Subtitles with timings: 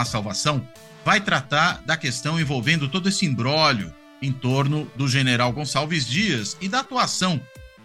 [0.00, 0.66] Há Salvação
[1.04, 6.68] vai tratar da questão envolvendo todo esse imbróglio em torno do general Gonçalves Dias e
[6.68, 7.40] da atuação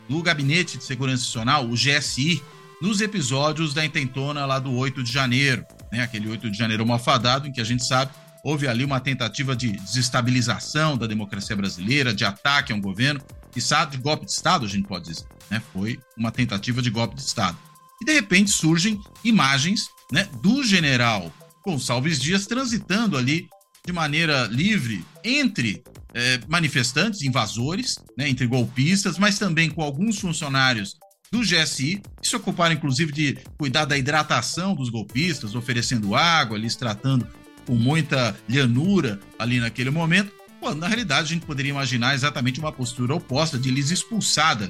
[0.10, 2.42] do Gabinete de Segurança Nacional, o GSI,
[2.82, 6.02] nos episódios da intentona lá do 8 de janeiro, né?
[6.02, 8.12] aquele 8 de janeiro malfadado, em que a gente sabe
[8.44, 13.22] houve ali uma tentativa de desestabilização da democracia brasileira, de ataque a um governo,
[13.56, 13.60] e
[13.90, 15.26] de golpe de Estado, a gente pode dizer.
[15.50, 15.62] Né?
[15.72, 17.58] Foi uma tentativa de golpe de Estado.
[18.02, 21.32] E de repente surgem imagens né, do general
[21.64, 23.48] Gonçalves Dias transitando ali
[23.86, 30.96] de maneira livre entre é, manifestantes, invasores, né, entre golpistas, mas também com alguns funcionários
[31.32, 36.76] do GSI, que se ocuparam inclusive de cuidar da hidratação dos golpistas, oferecendo água, lhes
[36.76, 37.28] tratando
[37.66, 42.72] com muita lhanura ali naquele momento, quando na realidade a gente poderia imaginar exatamente uma
[42.72, 44.70] postura oposta de lhes expulsada.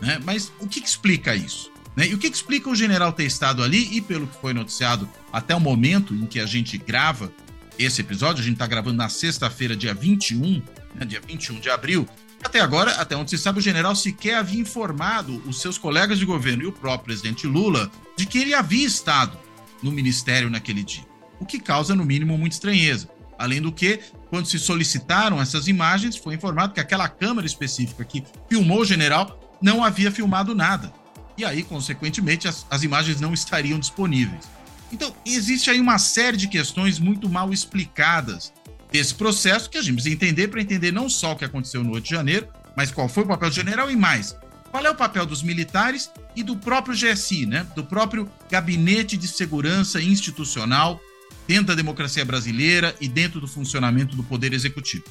[0.00, 0.20] Né?
[0.24, 1.73] Mas o que, que explica isso?
[1.96, 2.08] Né?
[2.08, 5.54] E o que explica o general ter estado ali e pelo que foi noticiado até
[5.54, 7.32] o momento em que a gente grava
[7.78, 10.62] esse episódio, a gente está gravando na sexta-feira, dia 21,
[10.94, 12.08] né, dia 21 de abril.
[12.42, 16.26] Até agora, até onde se sabe, o general sequer havia informado os seus colegas de
[16.26, 19.38] governo e o próprio presidente Lula de que ele havia estado
[19.82, 21.04] no ministério naquele dia.
[21.40, 23.08] O que causa, no mínimo, muita estranheza.
[23.38, 23.98] Além do que,
[24.30, 29.58] quando se solicitaram essas imagens, foi informado que aquela câmera específica que filmou o general
[29.60, 30.92] não havia filmado nada
[31.36, 34.44] e aí, consequentemente, as, as imagens não estariam disponíveis.
[34.92, 38.52] Então, existe aí uma série de questões muito mal explicadas
[38.92, 41.92] desse processo que a gente precisa entender para entender não só o que aconteceu no
[41.92, 44.36] 8 de janeiro, mas qual foi o papel do general e mais.
[44.70, 47.66] Qual é o papel dos militares e do próprio GSI, né?
[47.74, 51.00] do próprio Gabinete de Segurança Institucional
[51.46, 55.04] dentro da democracia brasileira e dentro do funcionamento do Poder Executivo.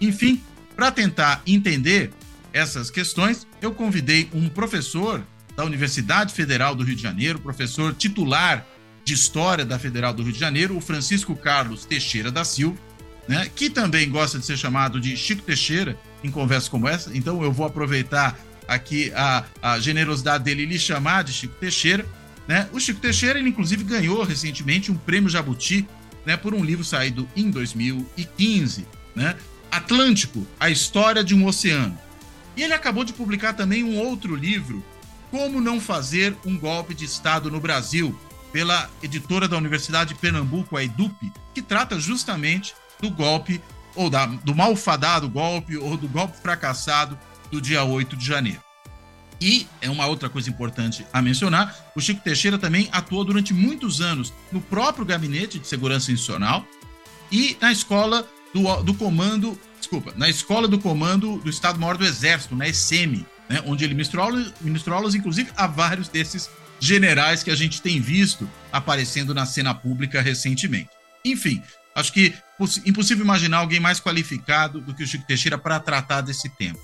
[0.00, 0.42] Enfim,
[0.76, 2.12] para tentar entender
[2.52, 5.22] essas questões, eu convidei um professor
[5.58, 8.64] da Universidade Federal do Rio de Janeiro, professor titular
[9.04, 12.78] de História da Federal do Rio de Janeiro, o Francisco Carlos Teixeira da Silva,
[13.26, 17.10] né, que também gosta de ser chamado de Chico Teixeira em conversas como essa.
[17.12, 18.38] Então eu vou aproveitar
[18.68, 22.06] aqui a, a generosidade dele e lhe chamar de Chico Teixeira.
[22.46, 22.68] Né?
[22.72, 25.88] O Chico Teixeira, ele inclusive ganhou recentemente um prêmio Jabuti
[26.24, 29.34] né, por um livro saído em 2015, né?
[29.72, 31.98] Atlântico, a história de um oceano.
[32.56, 34.84] E ele acabou de publicar também um outro livro
[35.30, 38.18] como Não Fazer um Golpe de Estado no Brasil,
[38.52, 43.60] pela editora da Universidade de Pernambuco, a EDUP, que trata justamente do golpe,
[43.94, 47.18] ou da, do malfadado golpe, ou do golpe fracassado
[47.50, 48.62] do dia 8 de janeiro.
[49.40, 54.00] E é uma outra coisa importante a mencionar: o Chico Teixeira também atuou durante muitos
[54.00, 56.66] anos no próprio Gabinete de Segurança Institucional
[57.30, 62.56] e na escola do, do comando, desculpa, na escola do comando do Estado-Maior do Exército,
[62.56, 66.50] na ESEMI, né, onde ele ministrou aulas, ministrou aulas, inclusive, a vários desses
[66.80, 70.90] generais que a gente tem visto aparecendo na cena pública recentemente.
[71.24, 71.62] Enfim,
[71.94, 72.34] acho que
[72.84, 76.78] impossível imaginar alguém mais qualificado do que o Chico Teixeira para tratar desse tema.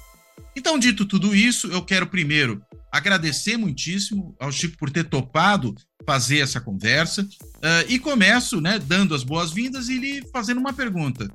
[0.56, 5.74] Então, dito tudo isso, eu quero primeiro agradecer muitíssimo ao Chico por ter topado
[6.06, 11.28] fazer essa conversa uh, e começo, né, dando as boas-vindas e lhe fazendo uma pergunta.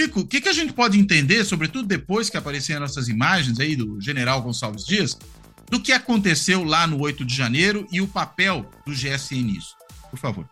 [0.00, 3.76] Chico, o que, que a gente pode entender, sobretudo depois que apareceram essas imagens aí
[3.76, 5.18] do general Gonçalves Dias,
[5.70, 9.76] do que aconteceu lá no 8 de janeiro e o papel do GSI nisso?
[10.10, 10.48] Por favor.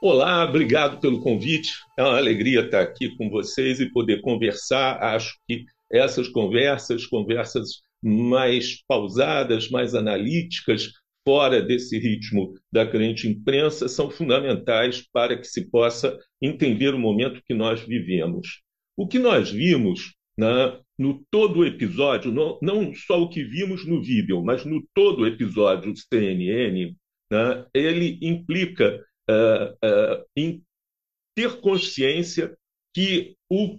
[0.00, 1.74] Olá, obrigado pelo convite.
[1.98, 5.02] É uma alegria estar aqui com vocês e poder conversar.
[5.02, 10.90] Acho que essas conversas, conversas mais pausadas, mais analíticas,
[11.24, 17.42] fora desse ritmo da grande imprensa são fundamentais para que se possa entender o momento
[17.44, 18.60] que nós vivemos.
[18.96, 23.86] O que nós vimos né, no todo o episódio, não, não, só o que vimos
[23.86, 26.94] no vídeo, mas no todo o episódio CNN,
[27.30, 30.62] né, ele implica uh, uh, em
[31.34, 32.56] ter consciência
[32.94, 33.78] que o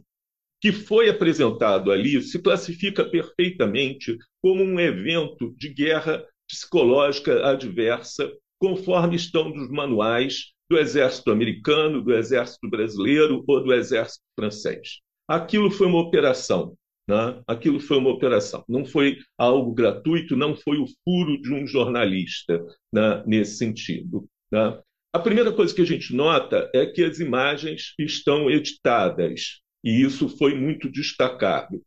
[0.61, 9.15] que foi apresentado ali se classifica perfeitamente como um evento de guerra psicológica adversa, conforme
[9.15, 14.99] estão nos manuais do exército americano, do exército brasileiro ou do exército francês.
[15.27, 16.75] Aquilo foi uma operação.
[17.07, 17.41] Né?
[17.47, 18.63] Aquilo foi uma operação.
[18.67, 22.63] Não foi algo gratuito, não foi o furo de um jornalista
[22.93, 23.23] né?
[23.25, 24.27] nesse sentido.
[24.51, 24.79] Né?
[25.13, 30.29] A primeira coisa que a gente nota é que as imagens estão editadas, e isso
[30.37, 31.81] foi muito destacado.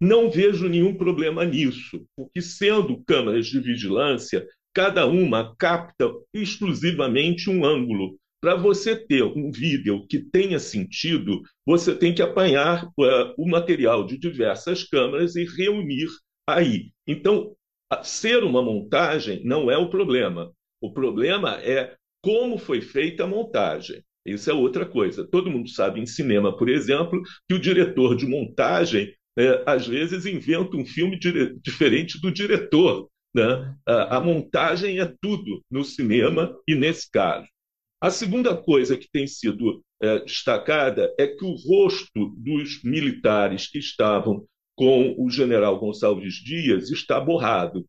[0.00, 7.64] Não vejo nenhum problema nisso, porque, sendo câmeras de vigilância, cada uma capta exclusivamente um
[7.64, 8.18] ângulo.
[8.40, 14.06] Para você ter um vídeo que tenha sentido, você tem que apanhar uh, o material
[14.06, 16.08] de diversas câmeras e reunir
[16.48, 16.90] aí.
[17.06, 17.54] Então,
[18.02, 20.50] ser uma montagem não é o problema.
[20.80, 24.02] O problema é como foi feita a montagem.
[24.24, 25.26] Isso é outra coisa.
[25.26, 30.26] Todo mundo sabe em cinema, por exemplo, que o diretor de montagem é, às vezes
[30.26, 31.58] inventa um filme dire...
[31.60, 33.08] diferente do diretor.
[33.34, 33.76] Né?
[33.86, 37.46] A, a montagem é tudo no cinema e nesse caso.
[38.02, 43.78] A segunda coisa que tem sido é, destacada é que o rosto dos militares que
[43.78, 44.44] estavam
[44.76, 47.84] com o general Gonçalves Dias está borrado.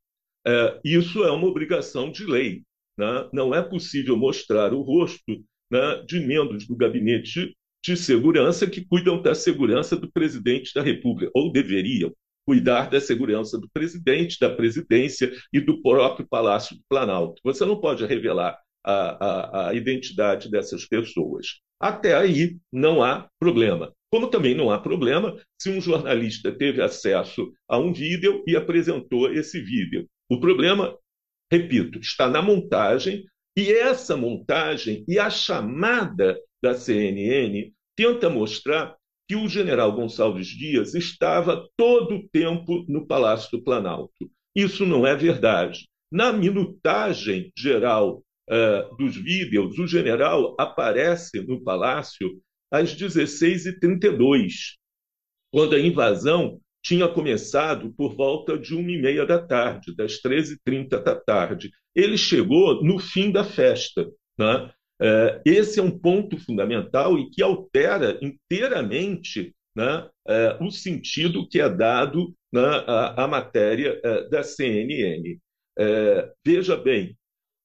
[0.46, 2.64] É, isso é uma obrigação de lei.
[2.98, 3.30] Né?
[3.34, 9.22] Não é possível mostrar o rosto né, de membros do gabinete de segurança que cuidam
[9.22, 12.14] da segurança do presidente da República, ou deveriam
[12.46, 17.42] cuidar da segurança do presidente, da presidência e do próprio Palácio do Planalto.
[17.44, 21.60] Você não pode revelar a, a, a identidade dessas pessoas.
[21.80, 23.94] Até aí não há problema.
[24.12, 29.32] Como também não há problema se um jornalista teve acesso a um vídeo e apresentou
[29.32, 30.08] esse vídeo.
[30.30, 30.96] O problema,
[31.52, 33.26] repito, está na montagem,
[33.58, 38.96] e essa montagem e a chamada da CNN tenta mostrar
[39.28, 44.30] que o general Gonçalves Dias estava todo o tempo no Palácio do Planalto.
[44.56, 45.88] Isso não é verdade.
[46.12, 54.76] Na minutagem geral uh, dos vídeos, o general aparece no palácio às 16h32,
[55.52, 61.02] quando a invasão tinha começado por volta de uma e meia da tarde, das 13h30
[61.02, 61.72] da tarde.
[61.96, 64.10] Ele chegou no fim da festa.
[64.38, 64.72] Né?
[65.02, 71.60] É, esse é um ponto fundamental e que altera inteiramente né, é, o sentido que
[71.60, 72.84] é dado né,
[73.18, 75.40] à, matéria é, da CNN.
[76.46, 77.18] veja bem,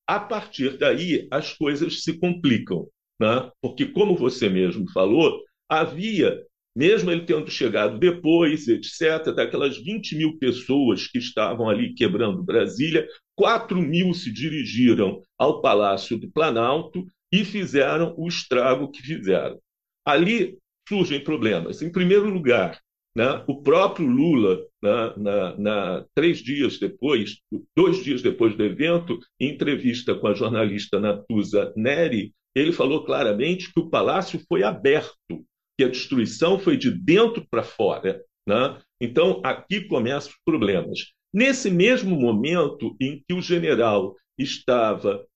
[0.06, 2.88] a partir daí as coisas se complicam,
[3.20, 3.50] né?
[3.60, 6.40] porque, como você mesmo falou, havia,
[6.76, 13.06] mesmo ele tendo chegado depois, etc., daquelas 20 mil pessoas que estavam ali quebrando Brasília,
[13.34, 19.58] 4 mil se dirigiram ao Palácio do Planalto e fizeram o estrago que fizeram.
[20.04, 20.58] Ali
[20.88, 21.82] surgem problemas.
[21.82, 22.80] Em primeiro lugar,
[23.16, 27.38] né, o próprio Lula, né, na, na, três dias depois,
[27.74, 33.72] dois dias depois do evento, em entrevista com a jornalista Natuza Neri, ele falou claramente
[33.72, 35.44] que o palácio foi aberto,
[35.78, 38.22] que a destruição foi de dentro para fora.
[38.48, 38.78] Né?
[39.00, 41.12] Então, aqui começam os problemas.
[41.34, 45.26] Nesse mesmo momento em que o general estava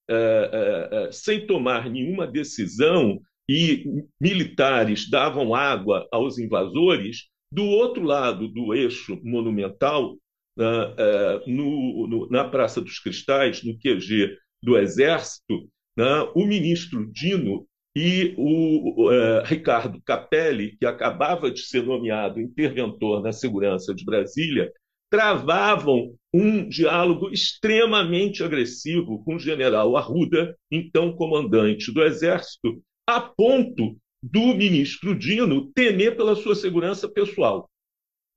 [1.13, 9.21] sem tomar nenhuma decisão e militares davam água aos invasores, do outro lado do eixo
[9.25, 10.17] monumental,
[11.47, 15.69] no, no, na Praça dos Cristais, no QG do Exército,
[16.35, 17.67] o ministro Dino
[17.97, 19.11] e o
[19.45, 24.71] Ricardo Capelli, que acabava de ser nomeado interventor na segurança de Brasília,
[25.11, 33.97] travavam um diálogo extremamente agressivo com o general Arruda, então comandante do Exército, a ponto
[34.23, 37.69] do ministro Dino temer pela sua segurança pessoal,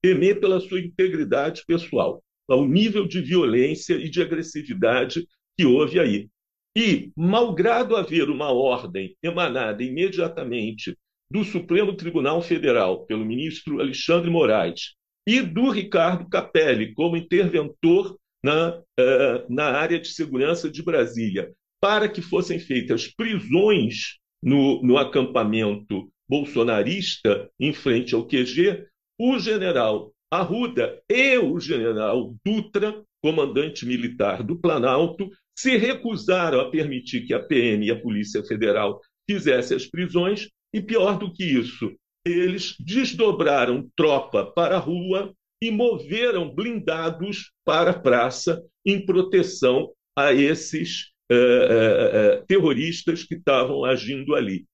[0.02, 6.28] temer pela sua integridade pessoal, ao nível de violência e de agressividade que houve aí.
[6.76, 10.98] E, malgrado haver uma ordem emanada imediatamente
[11.30, 14.96] do Supremo Tribunal Federal pelo ministro Alexandre Moraes
[15.28, 21.52] e do Ricardo Capelli como interventor na, uh, na área de segurança de Brasília,
[21.82, 28.86] para que fossem feitas prisões no, no acampamento bolsonarista em frente ao QG,
[29.20, 37.26] o general Arruda e o general Dutra, comandante militar do Planalto, se recusaram a permitir
[37.26, 39.00] que a PM e a Polícia Federal
[39.30, 41.94] fizessem as prisões, e pior do que isso,
[42.26, 50.34] eles desdobraram tropa para a rua e moveram blindados para a praça em proteção a
[50.34, 54.66] esses eh, eh, eh, terroristas que estavam agindo ali.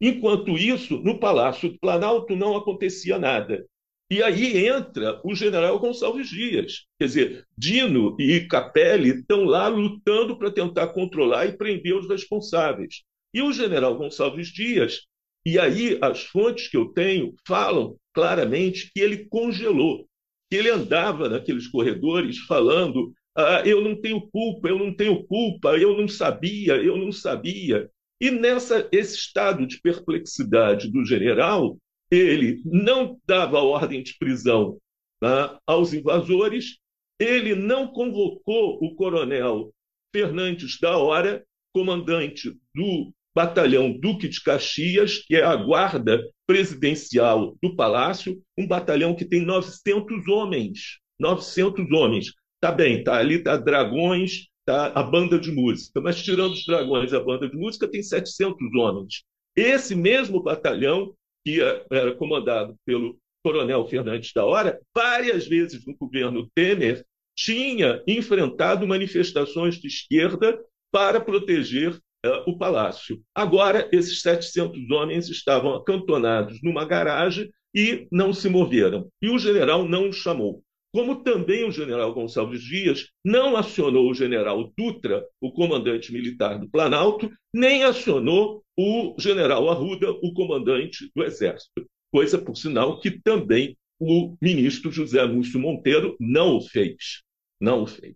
[0.00, 3.64] Enquanto isso, no Palácio do Planalto não acontecia nada.
[4.10, 6.84] E aí entra o general Gonçalves Dias.
[6.98, 13.02] Quer dizer, Dino e Capelli estão lá lutando para tentar controlar e prender os responsáveis.
[13.32, 15.06] E o general Gonçalves Dias
[15.44, 20.06] e aí as fontes que eu tenho falam claramente que ele congelou,
[20.50, 25.76] que ele andava naqueles corredores falando: ah, eu não tenho culpa, eu não tenho culpa,
[25.76, 27.90] eu não sabia, eu não sabia.
[28.20, 31.76] E nessa esse estado de perplexidade do general,
[32.10, 34.78] ele não dava ordem de prisão
[35.20, 36.78] tá, aos invasores,
[37.18, 39.72] ele não convocou o coronel
[40.14, 47.74] Fernandes da Hora, comandante do batalhão Duque de Caxias, que é a guarda presidencial do
[47.74, 50.98] Palácio, um batalhão que tem 900 homens.
[51.18, 52.32] 900 homens.
[52.60, 57.12] Tá bem, tá ali tá Dragões, tá a banda de música, mas tirando os Dragões,
[57.12, 59.22] a banda de música tem 700 homens.
[59.56, 61.14] Esse mesmo batalhão
[61.44, 61.60] que
[61.90, 67.04] era comandado pelo coronel Fernandes da Hora, várias vezes no governo Temer
[67.36, 70.58] tinha enfrentado manifestações de esquerda
[70.90, 71.98] para proteger
[72.46, 73.20] o palácio.
[73.34, 79.08] Agora, esses 700 homens estavam acantonados numa garagem e não se moveram.
[79.20, 80.62] E o general não os chamou.
[80.94, 86.70] Como também o general Gonçalves Dias não acionou o general Dutra, o comandante militar do
[86.70, 91.84] Planalto, nem acionou o general Arruda, o comandante do Exército.
[92.12, 97.22] Coisa, por sinal, que também o ministro José Múcio Monteiro não o fez.
[97.60, 98.14] Não o fez.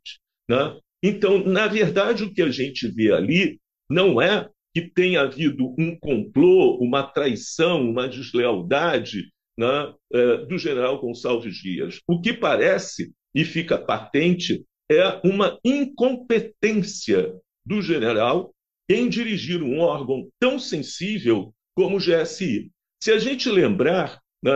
[0.49, 0.79] Né?
[1.03, 3.59] Então, na verdade, o que a gente vê ali
[3.89, 11.01] não é que tenha havido um complô, uma traição, uma deslealdade né, é, do general
[11.01, 12.01] Gonçalves Dias.
[12.07, 18.55] O que parece, e fica patente, é uma incompetência do general
[18.89, 22.71] em dirigir um órgão tão sensível como o GSI.
[23.03, 24.53] Se a gente lembrar né,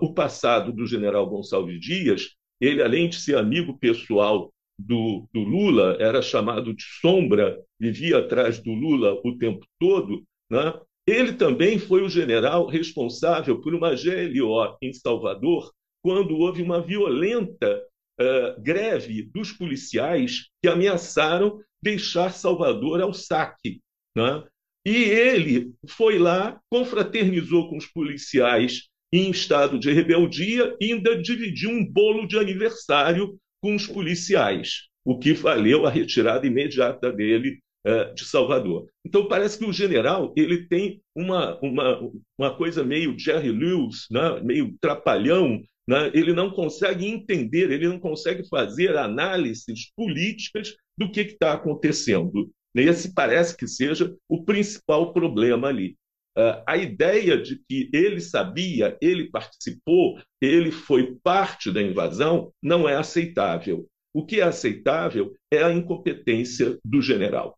[0.00, 4.52] o passado do general Gonçalves Dias, ele, além de ser amigo pessoal
[4.86, 10.74] do, do, Lula, era chamado de sombra, vivia atrás do Lula o tempo todo, né?
[11.06, 15.72] ele também foi o general responsável por uma GLO em Salvador,
[16.02, 17.82] quando houve uma violenta
[18.20, 23.80] uh, greve dos policiais que ameaçaram deixar Salvador ao saque.
[24.16, 24.44] Né?
[24.86, 31.70] E ele foi lá, confraternizou com os policiais em estado de rebeldia e ainda dividiu
[31.70, 38.12] um bolo de aniversário com os policiais, o que valeu a retirada imediata dele uh,
[38.14, 38.86] de Salvador.
[39.06, 44.40] Então parece que o general ele tem uma, uma, uma coisa meio Jerry Lewis, né?
[44.42, 46.10] meio trapalhão, né?
[46.12, 52.50] ele não consegue entender, ele não consegue fazer análises políticas do que está acontecendo.
[52.74, 55.96] Esse parece que seja o principal problema ali.
[56.36, 62.88] Uh, a ideia de que ele sabia, ele participou, ele foi parte da invasão, não
[62.88, 63.86] é aceitável.
[64.14, 67.54] O que é aceitável é a incompetência do general.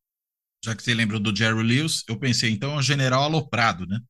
[0.65, 4.01] Já que você lembrou do Jerry Lewis, eu pensei, então, é um general aloprado, né?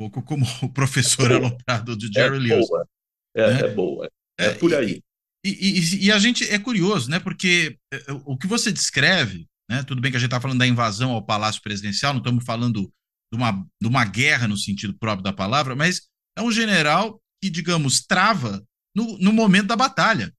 [0.00, 2.68] Um pouco como o professor é aloprado de Jerry é Lewis.
[2.68, 2.88] Boa.
[3.36, 3.60] É, né?
[3.60, 4.10] é boa.
[4.38, 5.00] É, é por aí.
[5.44, 7.20] E, e, e, a gente é curioso, né?
[7.20, 9.84] Porque é, o que você descreve, né?
[9.84, 12.92] Tudo bem que a gente está falando da invasão ao Palácio Presidencial, não estamos falando
[13.32, 17.50] de uma, de uma guerra no sentido próprio da palavra, mas é um general que,
[17.50, 18.64] digamos, trava
[18.94, 20.32] no, no momento da batalha,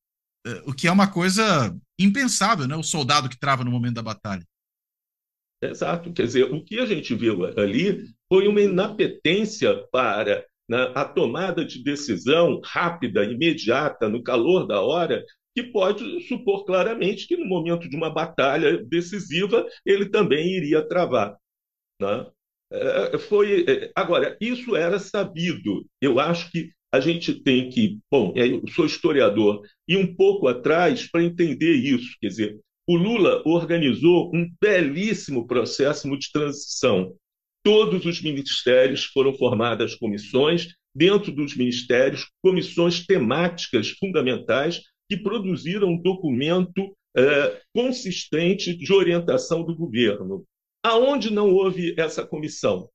[0.46, 2.76] é, o que é uma coisa impensável, né?
[2.76, 4.46] O soldado que trava no momento da batalha.
[5.62, 6.14] Exato.
[6.14, 11.66] Quer dizer, o que a gente viu ali foi uma inapetência para né, a tomada
[11.66, 15.24] de decisão rápida, imediata, no calor da hora,
[15.56, 21.36] que pode supor claramente que no momento de uma batalha decisiva ele também iria travar.
[22.00, 22.28] Né?
[22.72, 25.86] É, foi é, agora isso era sabido.
[26.02, 31.10] Eu acho que a gente tem que, bom, eu sou historiador e um pouco atrás
[31.10, 32.16] para entender isso.
[32.22, 37.14] Quer dizer, o Lula organizou um belíssimo processo de transição.
[37.64, 46.02] Todos os ministérios foram formadas comissões, dentro dos ministérios, comissões temáticas fundamentais que produziram um
[46.02, 46.96] documento
[47.74, 50.46] consistente de orientação do governo.
[50.84, 52.90] Aonde não houve essa comissão?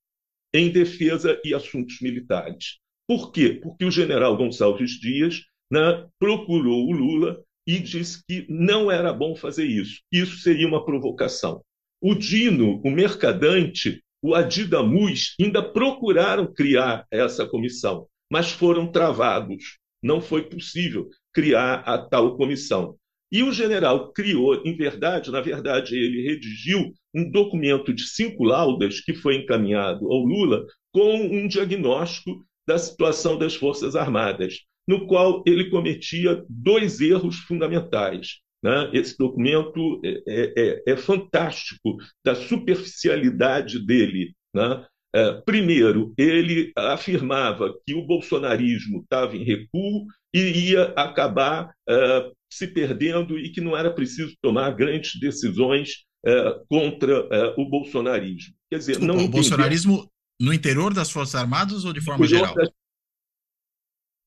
[0.55, 2.79] Em defesa e assuntos militares.
[3.07, 3.59] Por quê?
[3.62, 9.35] Porque o general Gonçalves Dias né, procurou o Lula e disse que não era bom
[9.35, 10.01] fazer isso.
[10.12, 11.62] Isso seria uma provocação.
[12.01, 19.79] O Dino, o mercadante, o Adidamus ainda procuraram criar essa comissão, mas foram travados.
[20.03, 22.97] Não foi possível criar a tal comissão.
[23.33, 29.01] E o general criou, em verdade, na verdade, ele redigiu um documento de cinco laudas
[29.01, 35.43] que foi encaminhado ao Lula com um diagnóstico da situação das Forças Armadas, no qual
[35.47, 38.41] ele cometia dois erros fundamentais.
[38.62, 38.91] Né?
[38.93, 44.35] Esse documento é, é, é, é fantástico da superficialidade dele.
[44.55, 44.87] Né?
[45.14, 52.66] É, primeiro, ele afirmava que o bolsonarismo estava em recuo e ia acabar é, se
[52.66, 57.28] perdendo e que não era preciso tomar grandes decisões é, contra
[57.59, 58.54] o bolsonarismo.
[58.71, 62.54] Quer dizer, Desculpa, não o bolsonarismo no interior das Forças Armadas ou de forma geral?
[62.54, 62.71] Das...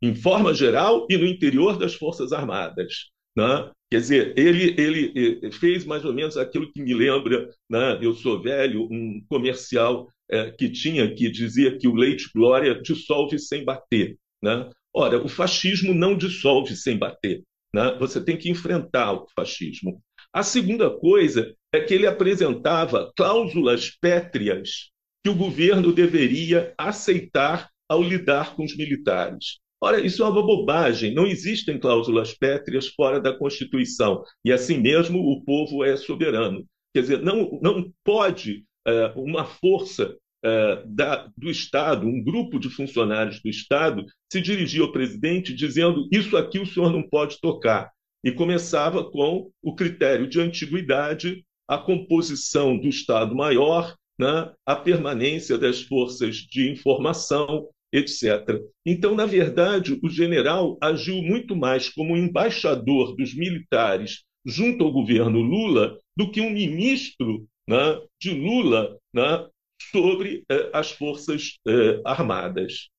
[0.03, 3.09] Em forma geral e no interior das Forças Armadas.
[3.35, 3.71] Né?
[3.95, 7.97] Quer dizer, ele, ele fez mais ou menos aquilo que me lembra, né?
[8.01, 13.39] eu sou velho, um comercial é, que tinha que dizia que o leite glória dissolve
[13.39, 14.17] sem bater.
[14.43, 14.69] Né?
[14.93, 17.41] Ora, o fascismo não dissolve sem bater.
[17.73, 17.95] Né?
[17.97, 20.01] Você tem que enfrentar o fascismo.
[20.33, 24.91] A segunda coisa é que ele apresentava cláusulas pétreas
[25.23, 29.59] que o governo deveria aceitar ao lidar com os militares.
[29.81, 31.13] Ora, isso é uma bobagem.
[31.13, 34.23] Não existem cláusulas pétreas fora da Constituição.
[34.43, 36.65] E assim mesmo o povo é soberano.
[36.93, 42.69] Quer dizer, não, não pode é, uma força é, da, do Estado, um grupo de
[42.69, 47.91] funcionários do Estado, se dirigir ao presidente dizendo: Isso aqui o senhor não pode tocar.
[48.23, 55.81] E começava com o critério de antiguidade, a composição do Estado-Maior, né, a permanência das
[55.81, 58.61] forças de informação, etc.
[58.85, 65.39] Então, na verdade, o general agiu muito mais como embaixador dos militares junto ao governo
[65.39, 69.47] Lula do que um ministro né, de Lula né,
[69.91, 72.89] sobre eh, as Forças eh, Armadas.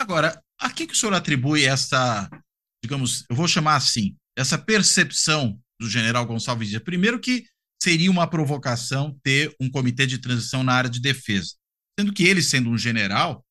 [0.00, 2.28] Agora, a que, que o senhor atribui essa,
[2.82, 6.82] digamos, eu vou chamar assim, essa percepção do general Gonçalves Dias?
[6.82, 7.44] Primeiro que
[7.82, 11.54] seria uma provocação ter um comitê de transição na área de defesa.
[11.98, 13.44] Sendo que ele, sendo um general,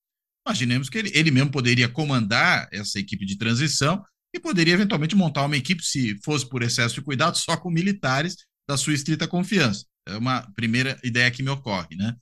[0.47, 4.01] imaginemos que ele, ele mesmo poderia comandar essa equipe de transição
[4.33, 8.37] e poderia eventualmente montar uma equipe, se fosse por excesso de cuidado, só com militares
[8.67, 9.85] da sua estrita confiança.
[10.07, 12.15] É uma primeira ideia que me ocorre, né?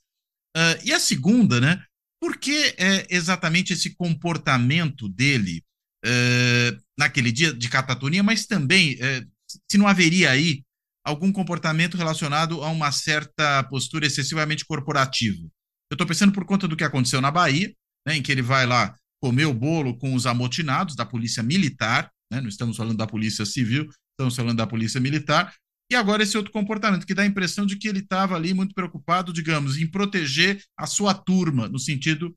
[0.57, 1.83] Uh, e a segunda, né?
[2.19, 5.63] Por que é exatamente esse comportamento dele
[6.03, 9.29] uh, naquele dia de catatonia, mas também uh,
[9.69, 10.63] se não haveria aí
[11.05, 15.47] algum comportamento relacionado a uma certa postura excessivamente corporativa?
[15.91, 17.73] Eu estou pensando por conta do que aconteceu na Bahia,
[18.07, 22.11] né, em que ele vai lá comer o bolo com os amotinados da polícia militar,
[22.31, 25.53] né, não estamos falando da polícia civil, estamos falando da polícia militar,
[25.91, 28.73] e agora esse outro comportamento, que dá a impressão de que ele estava ali muito
[28.73, 32.35] preocupado, digamos, em proteger a sua turma, no sentido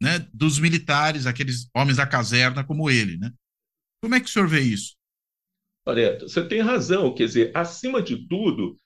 [0.00, 3.16] né, dos militares, aqueles homens da caserna como ele.
[3.16, 3.32] Né?
[4.02, 4.94] Como é que o senhor vê isso?
[5.86, 7.14] Olha, você tem razão.
[7.14, 8.76] Quer dizer, acima de tudo,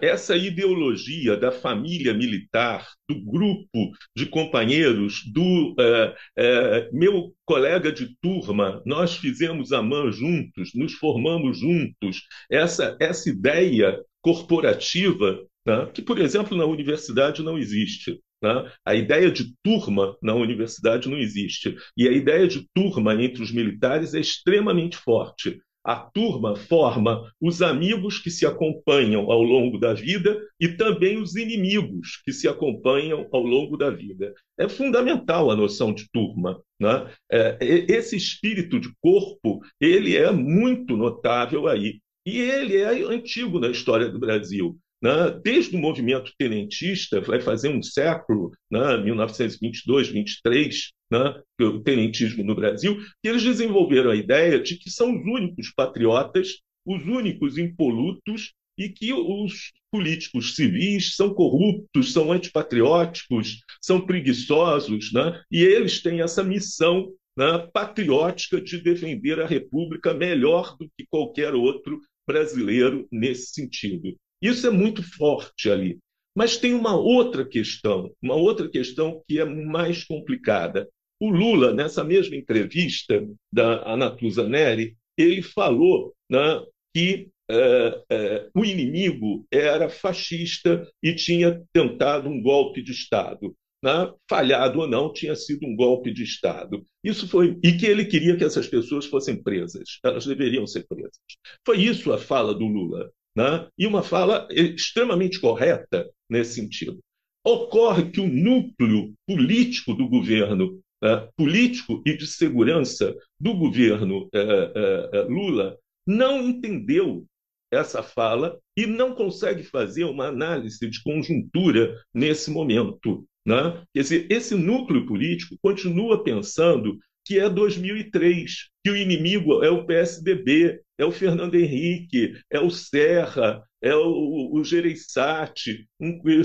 [0.00, 8.14] essa ideologia da família militar, do grupo de companheiros, do é, é, meu colega de
[8.20, 16.02] turma, nós fizemos a MAN juntos, nos formamos juntos, essa, essa ideia corporativa, né, que,
[16.02, 18.20] por exemplo, na universidade não existe.
[18.42, 18.70] Né?
[18.84, 21.74] A ideia de turma na universidade não existe.
[21.96, 25.58] E a ideia de turma entre os militares é extremamente forte.
[25.84, 31.36] A turma forma os amigos que se acompanham ao longo da vida e também os
[31.36, 34.32] inimigos que se acompanham ao longo da vida.
[34.58, 36.62] É fundamental a noção de turma.
[36.80, 37.06] Né?
[37.30, 42.00] É, esse espírito de corpo ele é muito notável aí.
[42.26, 44.78] E ele é antigo na história do Brasil.
[45.04, 45.38] Né?
[45.44, 48.96] Desde o movimento tenentista, vai fazer um século, né?
[48.96, 51.42] 1922, 23, né?
[51.60, 56.54] o tenentismo no Brasil, que eles desenvolveram a ideia de que são os únicos patriotas,
[56.86, 65.38] os únicos impolutos e que os políticos civis são corruptos, são antipatrióticos, são preguiçosos, né?
[65.52, 71.54] e eles têm essa missão né, patriótica de defender a República melhor do que qualquer
[71.54, 74.16] outro brasileiro nesse sentido.
[74.44, 75.98] Isso é muito forte ali.
[76.36, 80.86] Mas tem uma outra questão, uma outra questão que é mais complicada.
[81.18, 86.62] O Lula, nessa mesma entrevista da Anatusa Neri, ele falou né,
[86.94, 93.54] que é, é, o inimigo era fascista e tinha tentado um golpe de Estado.
[93.82, 94.12] Né?
[94.28, 96.84] Falhado ou não, tinha sido um golpe de Estado.
[97.02, 100.00] Isso foi e que ele queria que essas pessoas fossem presas.
[100.04, 101.16] Elas deveriam ser presas.
[101.64, 103.68] Foi isso a fala do Lula né?
[103.78, 106.98] e uma fala extremamente correta nesse sentido.
[107.44, 115.10] Ocorre que o núcleo político do governo, né, político e de segurança do governo é,
[115.12, 117.26] é, Lula, não entendeu
[117.70, 123.26] essa fala e não consegue fazer uma análise de conjuntura nesse momento.
[123.46, 123.84] Né?
[123.92, 129.86] Quer dizer, esse núcleo político continua pensando que é 2003, que o inimigo é o
[129.86, 135.86] PSDB, é o Fernando Henrique, é o Serra, é o, o Gereissati,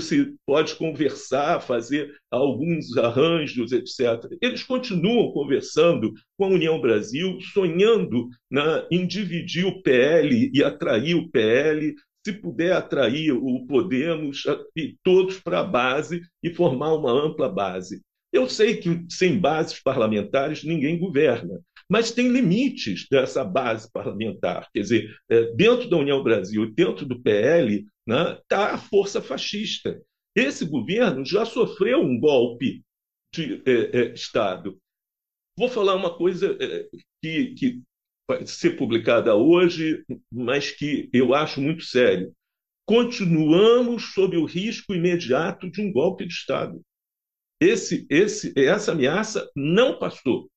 [0.00, 4.30] se pode conversar, fazer alguns arranjos, etc.
[4.42, 11.14] Eles continuam conversando com a União Brasil, sonhando né, em dividir o PL e atrair
[11.14, 11.94] o PL,
[12.26, 14.42] se puder atrair o Podemos
[14.76, 18.02] e todos para a base e formar uma ampla base.
[18.32, 24.68] Eu sei que sem bases parlamentares ninguém governa, mas tem limites dessa base parlamentar.
[24.72, 29.20] Quer dizer, é, dentro da União Brasil, dentro do PL, está né, tá a força
[29.20, 30.00] fascista.
[30.36, 32.82] Esse governo já sofreu um golpe
[33.34, 34.78] de é, é, Estado.
[35.58, 36.88] Vou falar uma coisa é,
[37.20, 37.82] que, que
[38.28, 42.32] vai ser publicada hoje, mas que eu acho muito sério.
[42.86, 46.80] Continuamos sob o risco imediato de um golpe de Estado.
[47.60, 50.50] Esse, esse, essa ameaça não passou.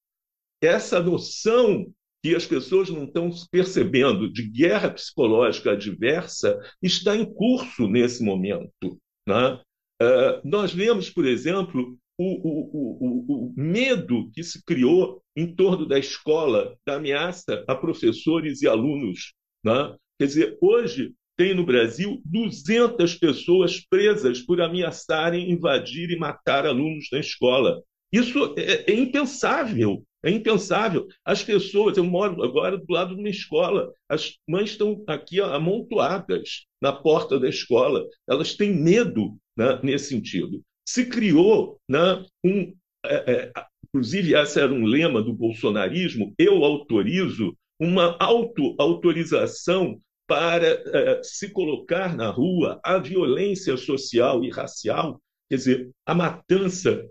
[0.61, 7.87] Essa noção que as pessoas não estão percebendo de guerra psicológica adversa está em curso
[7.87, 8.97] nesse momento.
[9.27, 9.61] Né?
[10.01, 15.85] Uh, nós vemos, por exemplo, o, o, o, o, medo que se criou em torno
[15.85, 19.33] da escola, da ameaça a professores e alunos.
[19.65, 19.95] Né?
[20.17, 27.07] Quer dizer, hoje tem no Brasil 200 pessoas presas por ameaçarem, invadir e matar alunos
[27.11, 27.81] na escola.
[28.11, 30.03] Isso é, é impensável.
[30.23, 31.07] É impensável.
[31.25, 36.65] As pessoas, eu moro agora do lado de uma escola, as mães estão aqui amontoadas
[36.81, 40.61] na porta da escola, elas têm medo né, nesse sentido.
[40.87, 42.73] Se criou né, um.
[43.05, 43.51] É, é,
[43.85, 49.99] inclusive, esse era um lema do bolsonarismo: eu autorizo uma auto-autorização
[50.33, 57.07] para é, se colocar na rua a violência social e racial, quer dizer, a matança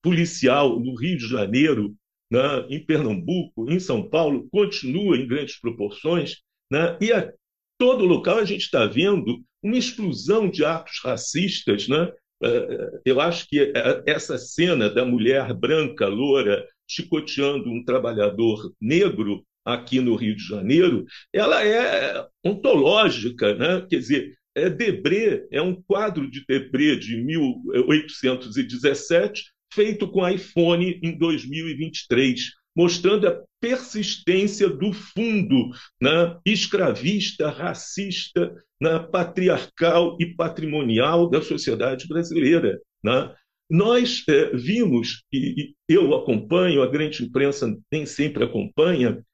[0.00, 1.92] policial no Rio de Janeiro
[2.30, 6.36] né, em Pernambuco, em São Paulo, continua em grandes proporções,
[6.70, 7.32] né, e a
[7.76, 11.88] todo local a gente está vendo uma explosão de atos racistas.
[11.88, 12.12] Né?
[12.44, 13.72] É, é, eu acho que
[14.06, 21.04] essa cena da mulher branca, loura, chicoteando um trabalhador negro aqui no Rio de Janeiro,
[21.32, 23.84] ela é ontológica, né?
[23.90, 31.18] quer dizer, é Debré, é um quadro de Debré de 1817, feito com iPhone em
[31.18, 42.06] 2023, mostrando a persistência do fundo né, escravista, racista, né, patriarcal e patrimonial da sociedade
[42.06, 42.80] brasileira.
[43.02, 43.34] Né?
[43.68, 49.24] Nós é, vimos, e, e, eu acompanho, a grande imprensa nem sempre acompanha,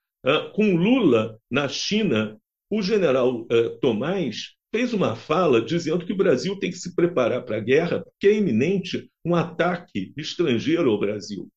[0.55, 2.39] com Lula na China,
[2.71, 7.45] o general é, Tomás fez uma fala dizendo que o Brasil tem que se preparar
[7.45, 11.49] para a guerra, porque é iminente um ataque estrangeiro ao Brasil.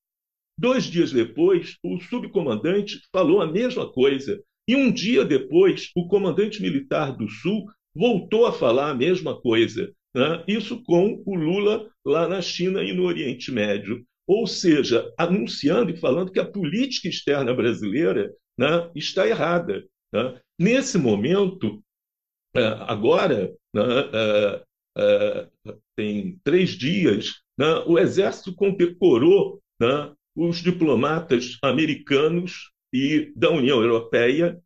[0.58, 4.41] Dois dias depois, o subcomandante falou a mesma coisa.
[4.67, 9.91] E um dia depois, o comandante militar do Sul voltou a falar a mesma coisa.
[10.13, 10.43] Né?
[10.47, 14.04] Isso com o Lula lá na China e no Oriente Médio.
[14.28, 19.85] Ou seja, anunciando e falando que a política externa brasileira né, está errada.
[20.13, 20.39] Né?
[20.59, 21.83] Nesse momento,
[22.55, 24.63] é, agora, né, é,
[24.97, 25.47] é,
[25.95, 34.59] tem três dias, né, o Exército condecorou né, os diplomatas americanos e da União Europeia,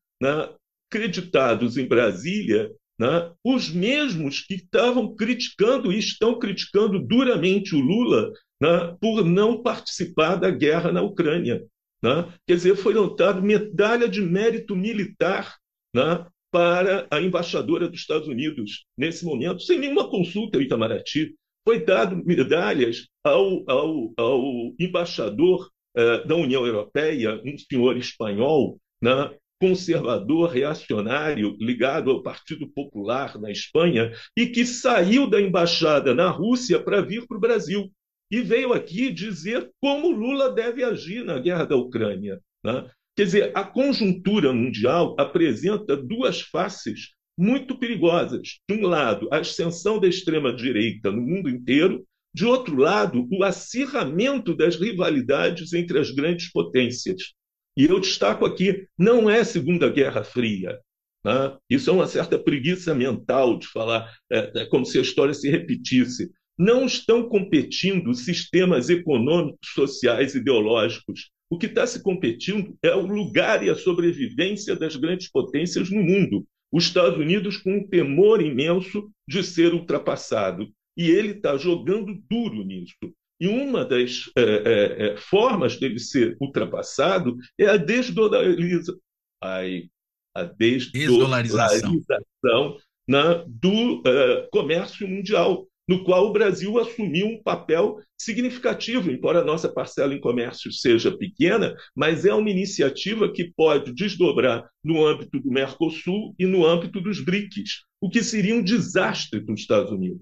[0.92, 8.32] creditados em Brasília, né, os mesmos que estavam criticando e estão criticando duramente o Lula
[8.62, 11.66] né, por não participar da guerra na Ucrânia.
[12.02, 12.32] Né?
[12.48, 15.58] Quer dizer, foi notado medalha de mérito militar
[15.94, 21.36] né, para a embaixadora dos Estados Unidos, nesse momento, sem nenhuma consulta ao Itamaraty.
[21.68, 24.42] Foi dado medalhas ao, ao, ao
[24.80, 33.38] embaixador eh, da União Europeia, um senhor espanhol, né, conservador, reacionário, ligado ao Partido Popular
[33.40, 37.92] na Espanha, e que saiu da embaixada na Rússia para vir para o Brasil.
[38.32, 42.40] E veio aqui dizer como Lula deve agir na guerra da Ucrânia.
[42.64, 42.90] Né?
[43.16, 48.60] Quer dizer, a conjuntura mundial apresenta duas faces muito perigosas.
[48.70, 54.56] De um lado, a ascensão da extrema-direita no mundo inteiro, de outro lado, o acirramento
[54.56, 57.34] das rivalidades entre as grandes potências.
[57.76, 60.80] E eu destaco aqui: não é Segunda Guerra Fria.
[61.24, 61.58] Né?
[61.70, 65.50] Isso é uma certa preguiça mental de falar, é, é como se a história se
[65.50, 66.30] repetisse.
[66.60, 73.64] Não estão competindo sistemas econômicos, sociais, ideológicos o que está se competindo é o lugar
[73.64, 76.46] e a sobrevivência das grandes potências no mundo.
[76.72, 80.70] Os Estados Unidos com um temor imenso de ser ultrapassado.
[80.96, 82.94] E ele está jogando duro nisso.
[83.42, 88.96] E uma das é, é, é, formas dele ser ultrapassado é a desdolariza...
[89.42, 89.90] Ai,
[90.36, 97.98] a desdolarização, desdolarização né, do é, comércio mundial no qual o Brasil assumiu um papel
[98.16, 103.92] significativo, embora a nossa parcela em comércio seja pequena, mas é uma iniciativa que pode
[103.92, 109.42] desdobrar no âmbito do Mercosul e no âmbito dos BRICS, o que seria um desastre
[109.42, 110.22] para os Estados Unidos.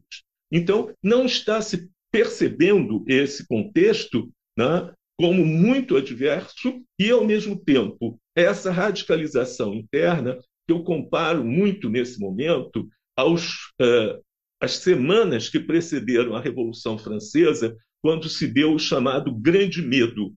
[0.50, 8.18] Então, não está se percebendo esse contexto né, como muito adverso e, ao mesmo tempo,
[8.34, 14.24] essa radicalização interna que eu comparo muito nesse momento aos uh,
[14.60, 20.34] as semanas que precederam a Revolução Francesa, quando se deu o chamado Grande Medo.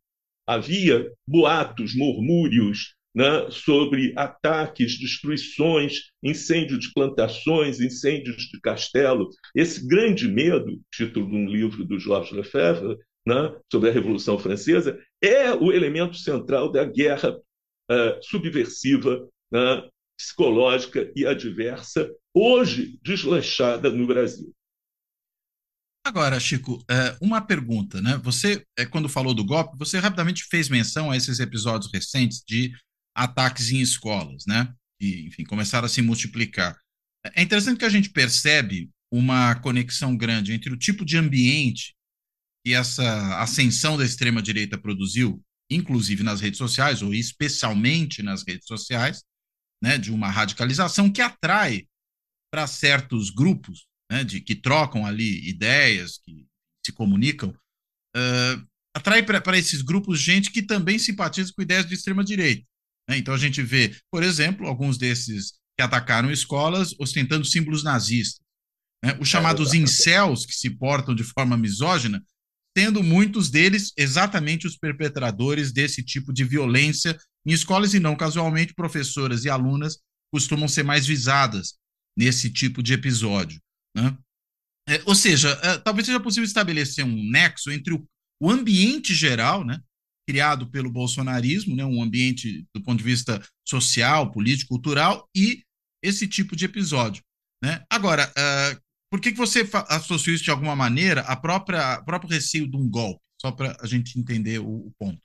[0.46, 9.28] Havia boatos, murmúrios né, sobre ataques, destruições, incêndio de plantações, incêndios de castelo.
[9.54, 14.98] Esse grande medo, título de um livro do Georges Lefebvre, né, sobre a Revolução Francesa,
[15.22, 19.88] é o elemento central da guerra uh, subversiva, né,
[20.20, 24.54] psicológica e adversa, hoje deslanchada no Brasil.
[26.04, 28.18] Agora, Chico, é, uma pergunta, né?
[28.22, 32.72] Você, é, quando falou do golpe, você rapidamente fez menção a esses episódios recentes de
[33.14, 34.72] ataques em escolas, né?
[35.00, 36.78] E, enfim, começaram a se multiplicar.
[37.34, 41.94] É interessante que a gente percebe uma conexão grande entre o tipo de ambiente
[42.64, 49.22] que essa ascensão da extrema-direita produziu, inclusive nas redes sociais, ou especialmente nas redes sociais,
[49.82, 51.86] né, de uma radicalização que atrai
[52.52, 56.46] para certos grupos né, de, que trocam ali ideias, que
[56.84, 57.50] se comunicam,
[58.16, 62.66] uh, atrai para esses grupos gente que também simpatiza com ideias de extrema-direita.
[63.08, 63.18] Né?
[63.18, 68.44] Então a gente vê, por exemplo, alguns desses que atacaram escolas ostentando símbolos nazistas.
[69.04, 69.16] Né?
[69.20, 72.22] Os é chamados é incels, que se portam de forma misógina,
[72.74, 78.74] tendo muitos deles exatamente os perpetradores desse tipo de violência em escolas e não casualmente
[78.74, 79.98] professoras e alunas
[80.32, 81.74] costumam ser mais visadas
[82.16, 83.60] nesse tipo de episódio.
[83.96, 84.16] Né?
[84.88, 88.06] É, ou seja, é, talvez seja possível estabelecer um nexo entre o,
[88.40, 89.80] o ambiente geral, né,
[90.28, 95.62] criado pelo bolsonarismo, né, um ambiente do ponto de vista social, político, cultural, e
[96.02, 97.22] esse tipo de episódio.
[97.62, 97.84] Né?
[97.90, 102.30] Agora, uh, por que, que você associou isso de alguma maneira à própria ao próprio
[102.30, 103.20] receio de um golpe?
[103.40, 105.18] Só para a gente entender o, o, ponto.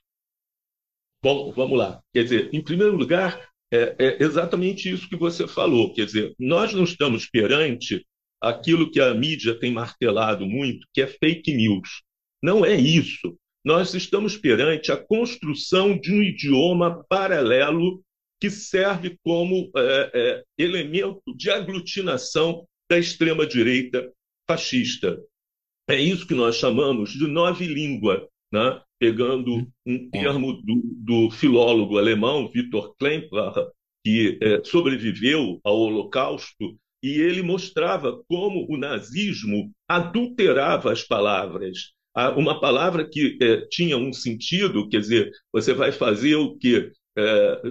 [1.22, 2.02] Bom, vamos lá.
[2.12, 5.92] Quer dizer, em primeiro lugar, é, é exatamente isso que você falou.
[5.92, 8.04] Quer dizer, nós não estamos perante
[8.40, 12.02] aquilo que a mídia tem martelado muito, que é fake news.
[12.42, 13.38] Não é isso.
[13.64, 18.02] Nós estamos perante a construção de um idioma paralelo
[18.40, 24.10] que serve como é, é, elemento de aglutinação da extrema-direita
[24.48, 25.20] fascista.
[25.88, 28.80] É isso que nós chamamos de nove língua, né?
[28.98, 33.52] pegando um termo do, do filólogo alemão Viktor Klempler,
[34.04, 41.92] que é, sobreviveu ao Holocausto, e ele mostrava como o nazismo adulterava as palavras.
[42.36, 47.62] Uma palavra que é, tinha um sentido, quer dizer, você vai fazer o que é,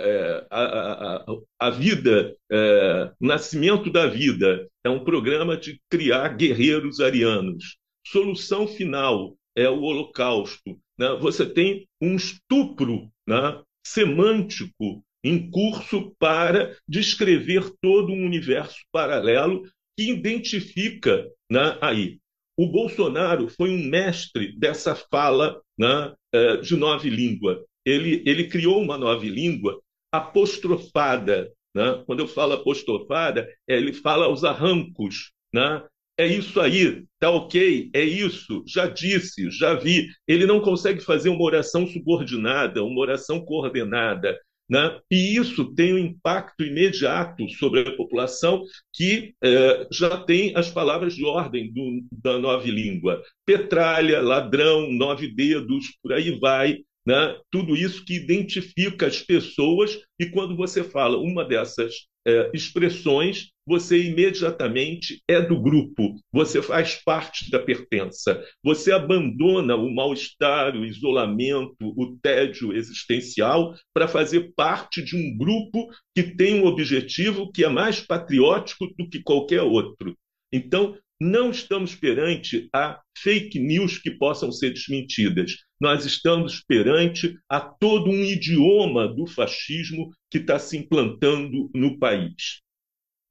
[0.00, 1.24] é, a, a,
[1.58, 7.76] a, vida, é, nascimento da vida, é um programa de criar guerreiros arianos.
[8.06, 10.78] Solução final é o Holocausto.
[10.98, 11.16] Né?
[11.20, 19.62] Você tem um estupro né, semântico em curso para descrever todo um universo paralelo
[19.98, 22.18] que identifica né, aí.
[22.56, 27.64] O Bolsonaro foi um mestre dessa fala né, é, de nove língua.
[27.84, 29.80] Ele, ele criou uma nova língua
[30.12, 31.50] apostrofada.
[31.74, 32.02] Né?
[32.06, 35.32] Quando eu falo apostrofada, é, ele fala aos arrancos.
[35.52, 35.82] Né?
[36.18, 40.06] É isso aí, tá ok, é isso, já disse, já vi.
[40.28, 44.38] Ele não consegue fazer uma oração subordinada, uma oração coordenada.
[44.68, 45.00] Né?
[45.10, 51.14] E isso tem um impacto imediato sobre a população que eh, já tem as palavras
[51.14, 53.20] de ordem do, da nova língua.
[53.44, 57.38] Petralha, ladrão, nove dedos, por aí vai né?
[57.50, 61.94] tudo isso que identifica as pessoas, e quando você fala uma dessas
[62.26, 69.94] é, expressões, você imediatamente é do grupo, você faz parte da pertença, você abandona o
[69.94, 76.66] mal-estar, o isolamento, o tédio existencial para fazer parte de um grupo que tem um
[76.66, 80.16] objetivo que é mais patriótico do que qualquer outro.
[80.52, 85.56] Então, não estamos perante a fake news que possam ser desmentidas.
[85.78, 92.62] Nós estamos perante a todo um idioma do fascismo que está se implantando no país.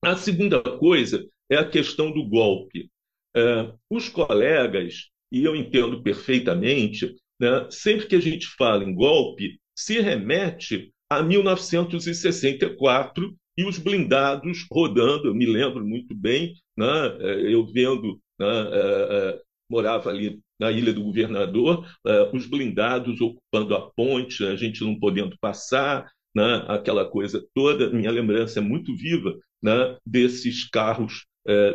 [0.03, 2.89] A segunda coisa é a questão do golpe.
[3.35, 9.59] É, os colegas, e eu entendo perfeitamente, né, sempre que a gente fala em golpe,
[9.75, 17.53] se remete a 1964 e os blindados rodando, eu me lembro muito bem, né, é,
[17.53, 21.85] eu vendo, né, é, é, morava ali na Ilha do Governador,
[22.33, 27.89] os blindados ocupando a ponte, a gente não podendo passar, né, aquela coisa toda.
[27.89, 31.25] Minha lembrança é muito viva né, desses carros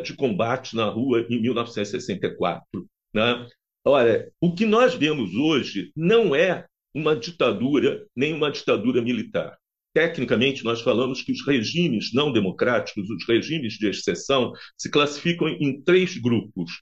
[0.03, 2.85] de combate na rua em 1964.
[3.13, 3.47] Né?
[3.83, 9.57] Olha, o que nós vemos hoje não é uma ditadura nem uma ditadura militar.
[9.95, 15.81] Tecnicamente, nós falamos que os regimes não democráticos, os regimes de exceção, se classificam em
[15.81, 16.81] três grupos: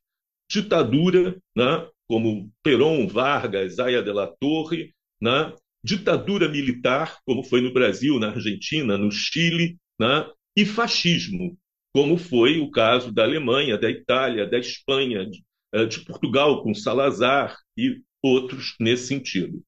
[0.49, 7.71] ditadura, né, como Perón, Vargas, Aya de la Torre, né, ditadura militar, como foi no
[7.71, 11.55] Brasil, na Argentina, no Chile, né, e fascismo,
[11.93, 16.73] como foi o caso da Alemanha, da Itália, da Espanha, de, eh, de Portugal, com
[16.73, 19.63] Salazar e outros nesse sentido.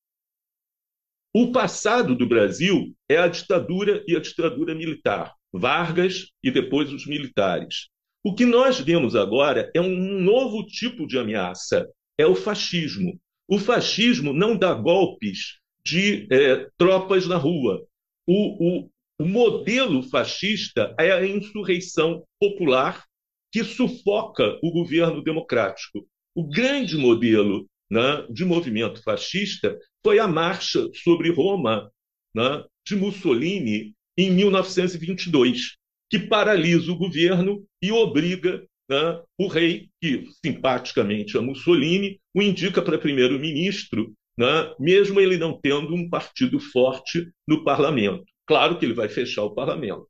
[1.37, 7.05] O passado do Brasil é a ditadura e a ditadura militar, Vargas e depois os
[7.05, 7.89] militares.
[8.23, 13.19] O que nós vemos agora é um novo tipo de ameaça, é o fascismo.
[13.49, 17.85] O fascismo não dá golpes de é, tropas na rua.
[18.25, 23.03] O, o, o modelo fascista é a insurreição popular
[23.51, 26.07] que sufoca o governo democrático.
[26.33, 31.91] O grande modelo né, de movimento fascista foi a marcha sobre Roma
[32.35, 35.75] né, de Mussolini em 1922,
[36.09, 42.81] que paralisa o governo e obriga né, o rei, que simpaticamente a Mussolini, o indica
[42.81, 48.25] para primeiro-ministro, né, mesmo ele não tendo um partido forte no parlamento.
[48.45, 50.07] Claro que ele vai fechar o parlamento.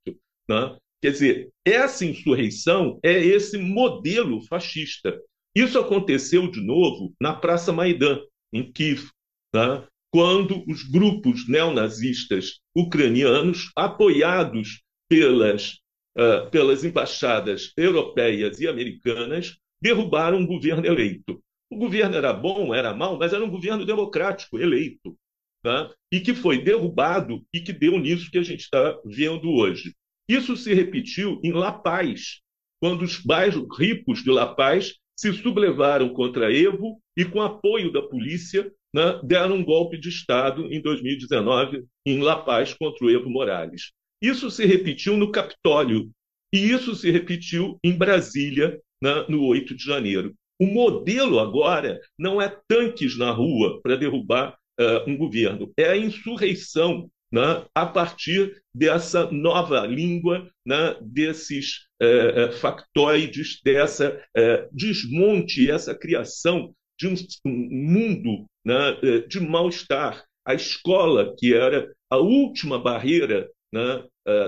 [0.50, 0.78] Né?
[1.02, 5.18] Quer dizer, essa insurreição é esse modelo fascista.
[5.56, 8.20] Isso aconteceu de novo na Praça Maidan,
[8.54, 9.10] em Kiev,
[9.54, 9.88] né?
[10.12, 15.80] quando os grupos neonazistas ucranianos, apoiados pelas
[16.18, 21.42] uh, pelas embaixadas europeias e americanas, derrubaram um governo eleito.
[21.70, 25.18] O governo era bom, era mau, mas era um governo democrático, eleito,
[25.62, 25.92] tá?
[26.12, 29.94] e que foi derrubado e que deu nisso que a gente está vendo hoje.
[30.28, 32.42] Isso se repetiu em La Paz,
[32.80, 38.02] quando os bairros ricos de La Paz se sublevaram contra Evo e, com apoio da
[38.02, 43.30] polícia, né, deram um golpe de Estado em 2019 em La Paz contra o Evo
[43.30, 43.92] Morales.
[44.22, 46.10] Isso se repetiu no Capitólio
[46.54, 50.34] e isso se repetiu em Brasília né, no 8 de janeiro.
[50.60, 55.98] O modelo agora não é tanques na rua para derrubar uh, um governo, é a
[55.98, 65.96] insurreição né, a partir dessa nova língua, né, desses uh, factoides, dessa uh, desmonte, essa
[65.96, 70.24] criação de um, mundo né, de mal-estar.
[70.48, 74.04] A escola, que era a última barreira né,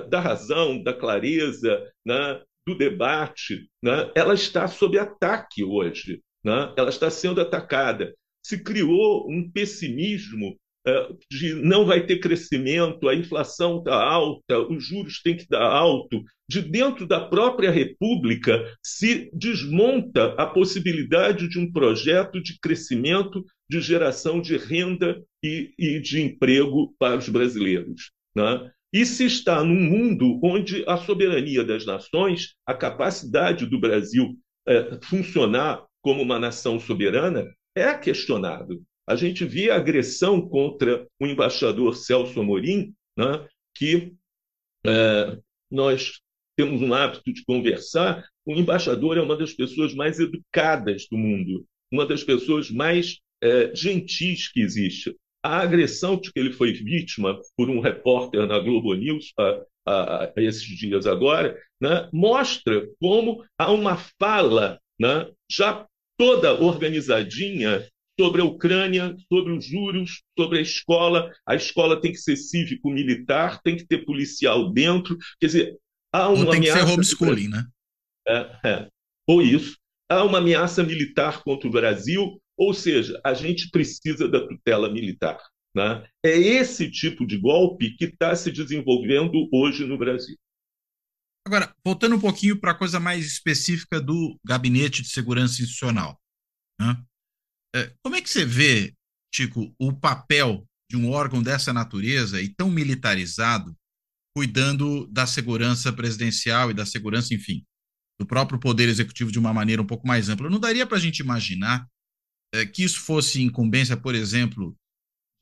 [0.09, 6.21] da razão, da clareza, né, do debate, né, ela está sob ataque hoje.
[6.43, 8.15] Né, ela está sendo atacada.
[8.45, 10.57] Se criou um pessimismo
[11.31, 16.23] de não vai ter crescimento, a inflação está alta, os juros têm que dar alto.
[16.49, 23.81] De dentro da própria República se desmonta a possibilidade de um projeto de crescimento, de
[23.81, 28.11] geração de renda e, e de emprego para os brasileiros.
[28.35, 28.71] Né?
[28.93, 34.97] E se está num mundo onde a soberania das nações, a capacidade do Brasil é,
[35.03, 37.45] funcionar como uma nação soberana,
[37.75, 38.81] é questionado.
[39.07, 44.13] A gente vê a agressão contra o embaixador Celso Amorim, né, que
[44.85, 45.37] é,
[45.71, 46.19] nós
[46.55, 48.27] temos um hábito de conversar.
[48.45, 53.73] O embaixador é uma das pessoas mais educadas do mundo, uma das pessoas mais é,
[53.73, 55.15] gentis que existe
[55.47, 60.23] a agressão de que ele foi vítima por um repórter na Globo News a, a,
[60.25, 67.87] a esses dias agora, né, mostra como há uma fala né, já toda organizadinha
[68.19, 71.31] sobre a Ucrânia, sobre os juros, sobre a escola.
[71.45, 75.17] A escola tem que ser cívico-militar, tem que ter policial dentro.
[75.39, 75.77] Quer dizer,
[76.11, 76.79] há uma Ou tem ameaça.
[76.79, 77.65] Que ser homeschooling, né?
[78.27, 78.89] É, é.
[79.27, 79.77] Ou isso.
[80.09, 85.37] Há uma ameaça militar contra o Brasil, ou seja, a gente precisa da tutela militar.
[85.75, 86.07] Né?
[86.25, 90.35] É esse tipo de golpe que está se desenvolvendo hoje no Brasil.
[91.45, 96.19] Agora, voltando um pouquinho para a coisa mais específica do Gabinete de Segurança Institucional.
[96.79, 96.97] Né?
[97.77, 98.93] É, como é que você vê,
[99.31, 103.77] Tico, o papel de um órgão dessa natureza e tão militarizado
[104.35, 107.63] cuidando da segurança presidencial e da segurança, enfim,
[108.19, 110.49] do próprio poder executivo de uma maneira um pouco mais ampla?
[110.49, 111.87] Não daria para a gente imaginar
[112.53, 114.75] é, que isso fosse incumbência, por exemplo,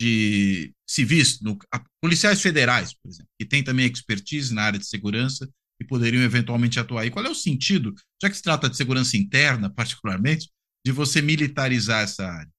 [0.02, 4.88] de civis, no, a, policiais federais, por exemplo, que têm também expertise na área de
[4.88, 5.50] segurança
[5.82, 7.06] e poderiam eventualmente atuar.
[7.06, 10.50] E qual é o sentido, já que se trata de segurança interna, particularmente,
[10.86, 12.52] de você militarizar essa área?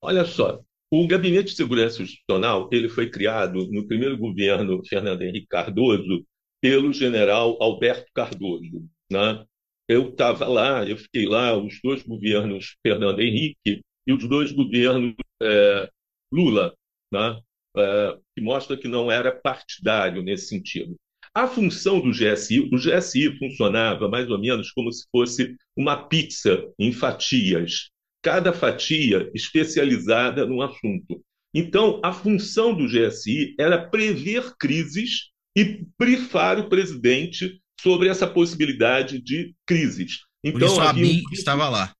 [0.00, 5.48] Olha só, O Gabinete de Segurança Institucional ele foi criado no primeiro governo Fernando Henrique
[5.48, 6.24] Cardoso
[6.62, 8.88] pelo general Alberto Cardoso.
[9.10, 9.44] Né?
[9.88, 15.14] Eu estava lá, eu fiquei lá, os dois governos Fernando Henrique e os dois governos
[15.42, 15.90] é,
[16.32, 16.72] Lula,
[17.12, 17.40] né?
[17.76, 20.96] é, que mostra que não era partidário nesse sentido.
[21.36, 26.66] A função do GSI, o GSI funcionava mais ou menos como se fosse uma pizza
[26.78, 27.90] em fatias,
[28.22, 31.22] cada fatia especializada num assunto.
[31.54, 39.20] Então, a função do GSI era prever crises e brifar o presidente sobre essa possibilidade
[39.20, 40.20] de crises.
[40.42, 41.32] Então, Por isso a BIM um...
[41.34, 41.92] estava lá.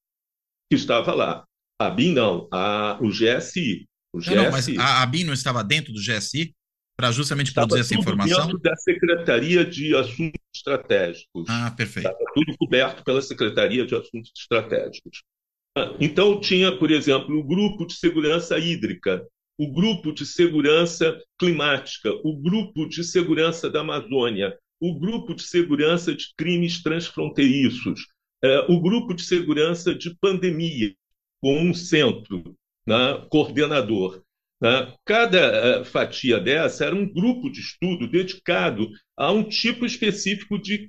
[0.72, 1.44] Estava lá.
[1.78, 3.86] A BIM não, a, o GSI.
[4.14, 4.34] O GSI.
[4.34, 6.55] Não, não, mas a, a BIM não estava dentro do GSI
[6.96, 8.46] para justamente estava produzir essa informação?
[8.46, 11.46] dentro da Secretaria de Assuntos Estratégicos.
[11.48, 12.08] Ah, perfeito.
[12.08, 15.22] Estava tudo coberto pela Secretaria de Assuntos Estratégicos.
[15.76, 19.26] Ah, então, tinha, por exemplo, o Grupo de Segurança Hídrica,
[19.58, 26.14] o Grupo de Segurança Climática, o Grupo de Segurança da Amazônia, o Grupo de Segurança
[26.14, 28.06] de Crimes Transfronteiriços,
[28.42, 30.94] é, o Grupo de Segurança de Pandemia,
[31.42, 32.54] com um centro,
[32.86, 34.22] né, coordenador.
[34.66, 34.92] Né?
[35.04, 40.88] Cada é, fatia dessa era um grupo de estudo dedicado a um tipo específico de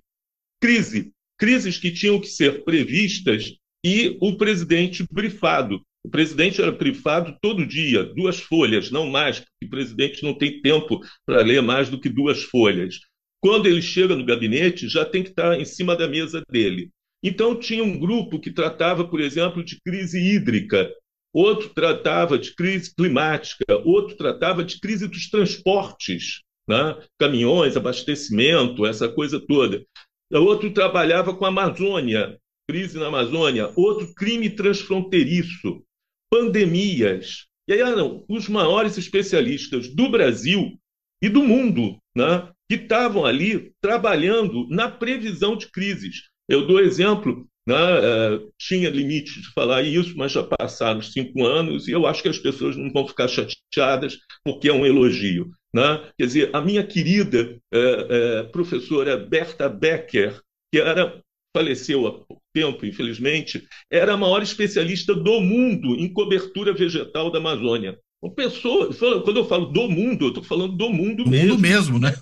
[0.59, 3.53] crise, crises que tinham que ser previstas
[3.85, 5.79] e o presidente brifado.
[6.03, 10.59] O presidente era brifado todo dia, duas folhas, não mais, porque o presidente não tem
[10.59, 12.95] tempo para ler mais do que duas folhas.
[13.39, 16.89] Quando ele chega no gabinete, já tem que estar em cima da mesa dele.
[17.21, 20.89] Então, tinha um grupo que tratava, por exemplo, de crise hídrica,
[21.37, 26.97] outro tratava de crise climática, outro tratava de crise dos transportes, né?
[27.19, 29.85] caminhões, abastecimento, essa coisa toda.
[30.31, 35.83] Outro trabalhava com a Amazônia, crise na Amazônia, outro crime transfronteiriço,
[36.31, 37.45] pandemias.
[37.69, 40.77] E aí eram os maiores especialistas do Brasil
[41.21, 42.49] e do mundo, né?
[42.69, 46.29] que estavam ali trabalhando na previsão de crises.
[46.49, 51.87] Eu dou exemplo, né, é, tinha limite de falar isso, mas já passaram cinco anos
[51.87, 55.51] e eu acho que as pessoas não vão ficar chateadas porque é um elogio.
[55.75, 56.09] Né?
[56.17, 60.39] Quer dizer, a minha querida é, é, professora Berta Becker,
[60.73, 61.21] que era
[61.55, 67.39] faleceu há pouco tempo, infelizmente, era a maior especialista do mundo em cobertura vegetal da
[67.39, 67.97] Amazônia.
[68.35, 68.89] Pessoa,
[69.23, 71.49] quando eu falo do mundo, eu estou falando do mundo do mesmo.
[71.49, 72.13] mundo mesmo, né?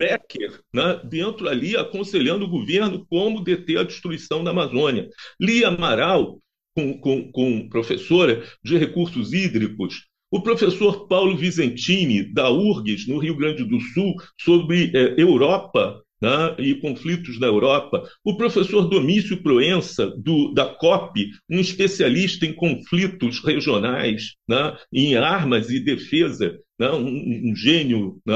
[0.00, 5.10] Becker, né, dentro ali, aconselhando o governo como deter a destruição da Amazônia.
[5.38, 6.40] Lia Amaral,
[6.74, 13.36] com, com, com professora de recursos hídricos, o professor Paulo Vicentini, da URGS, no Rio
[13.36, 18.02] Grande do Sul, sobre eh, Europa né, e conflitos na Europa.
[18.24, 25.70] O professor Domício Proença, do, da COP, um especialista em conflitos regionais, né, em armas
[25.70, 28.34] e defesa, né, um, um, gênio, né,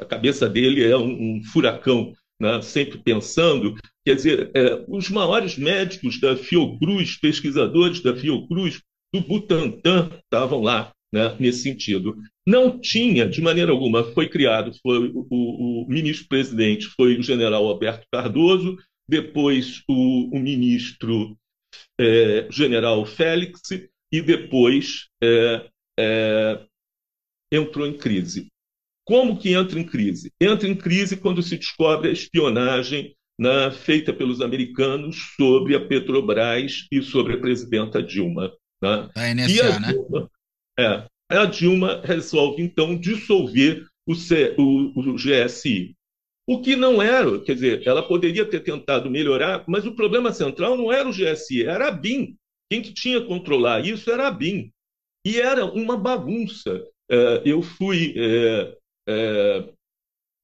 [0.00, 3.74] a cabeça dele é um, um furacão, né, sempre pensando.
[4.06, 8.80] Quer dizer, é, os maiores médicos da Fiocruz, pesquisadores da Fiocruz,
[9.12, 12.16] do Butantan, estavam lá né, nesse sentido.
[12.46, 17.66] Não tinha, de maneira alguma, foi criado, foi o, o, o ministro-presidente foi o general
[17.66, 18.76] Alberto Cardoso,
[19.08, 21.36] depois o, o ministro
[22.00, 23.60] é, general Félix,
[24.12, 25.66] e depois é,
[25.98, 26.60] é,
[27.54, 28.48] entrou em crise.
[29.04, 30.32] Como que entra em crise?
[30.40, 36.86] Entra em crise quando se descobre a espionagem na, feita pelos americanos sobre a Petrobras
[36.90, 38.52] e sobre a presidenta Dilma.
[38.82, 39.10] Né?
[39.14, 39.92] A NSA, e a né?
[39.92, 40.30] Dilma,
[40.78, 45.94] é, a Dilma resolve, então, dissolver o, C, o, o GSI.
[46.46, 50.76] O que não era, quer dizer, ela poderia ter tentado melhorar, mas o problema central
[50.76, 52.36] não era o GSI, era a BIM.
[52.70, 54.70] Quem que tinha que controlar isso era a BIM.
[55.26, 56.84] E era uma bagunça.
[57.10, 58.76] É, eu fui é,
[59.08, 59.68] é,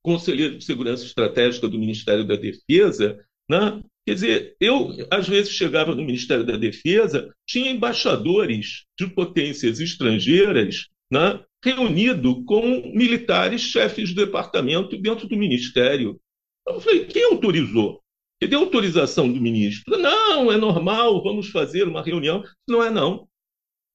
[0.03, 3.83] conselheiro de segurança estratégica do Ministério da Defesa, né?
[4.07, 10.89] Quer dizer, eu, às vezes, chegava no Ministério da Defesa, tinha embaixadores de potências estrangeiras
[11.13, 16.21] né, reunido com militares chefes de departamento dentro do Ministério.
[16.67, 18.01] Eu falei, quem autorizou?
[18.41, 19.99] Cadê a autorização do ministro?
[19.99, 22.43] Não, é normal, vamos fazer uma reunião.
[22.67, 23.29] Não é não.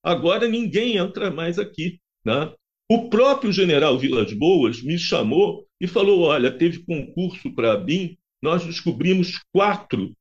[0.04, 1.98] Agora ninguém entra mais aqui.
[2.26, 2.52] Né?
[2.90, 8.18] O próprio general Vilas Boas me chamou e falou, olha, teve concurso para a BIM,
[8.42, 10.12] nós descobrimos quatro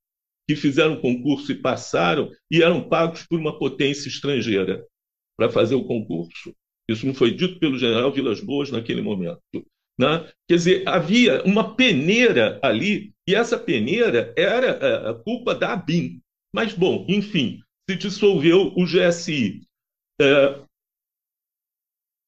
[0.48, 4.86] que fizeram concurso e passaram e eram pagos por uma potência estrangeira
[5.36, 6.56] para fazer o concurso.
[6.88, 9.42] Isso não foi dito pelo general Vilas Boas naquele momento.
[9.98, 10.32] Né?
[10.48, 16.22] Quer dizer, havia uma peneira ali, e essa peneira era é, a culpa da ABIN.
[16.54, 19.62] Mas, bom, enfim, se dissolveu o GSI.
[20.22, 20.65] É,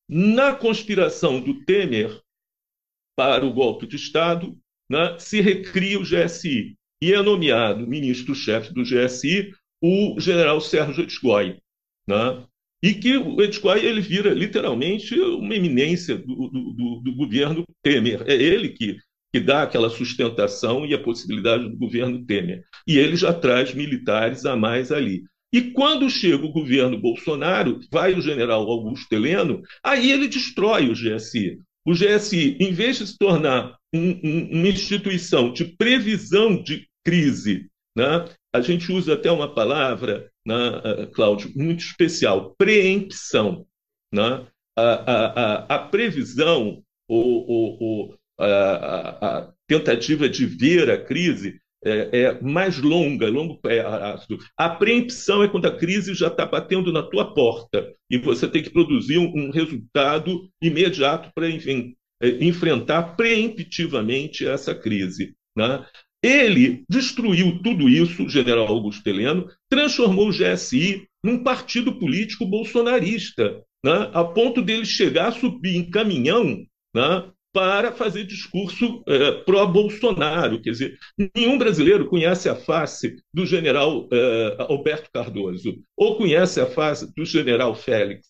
[0.09, 2.21] Na conspiração do Temer
[3.15, 4.57] para o golpe de Estado,
[4.89, 11.57] né, se recria o GSI e é nomeado ministro-chefe do GSI o general Sérgio Etzgoy,
[12.07, 12.45] né?
[12.81, 18.23] e que o Etzgoy ele vira literalmente uma eminência do, do, do, governo Temer.
[18.27, 18.97] É ele que,
[19.33, 22.63] que dá aquela sustentação e a possibilidade do governo Temer.
[22.87, 25.23] E ele já traz militares a mais ali.
[25.51, 30.93] E quando chega o governo Bolsonaro, vai o general Augusto Heleno, aí ele destrói o
[30.93, 31.59] GSI.
[31.85, 37.69] O GSI, em vez de se tornar um, um, uma instituição de previsão de crise,
[37.95, 38.25] né?
[38.53, 43.65] a gente usa até uma palavra, né, Cláudio, muito especial, preempção.
[44.13, 44.45] Né?
[44.77, 52.21] A, a, a, a previsão, ou, ou, ou a, tentativa de ver a crise é,
[52.21, 54.37] é mais longa, longo prazo.
[54.57, 58.63] A preempção é quando a crise já está batendo na tua porta e você tem
[58.63, 61.53] que produzir um, um resultado imediato para é,
[62.41, 65.35] enfrentar preemptivamente essa crise.
[65.55, 65.85] Né?
[66.23, 74.09] Ele destruiu tudo isso, general Augusto Heleno, transformou o GSI num partido político bolsonarista, né?
[74.13, 76.65] a ponto dele chegar a subir em caminhão
[76.97, 77.31] né?
[77.53, 80.61] Para fazer discurso é, pró-Bolsonaro.
[80.61, 80.97] Quer dizer,
[81.35, 87.25] nenhum brasileiro conhece a face do general é, Alberto Cardoso, ou conhece a face do
[87.25, 88.27] general Félix,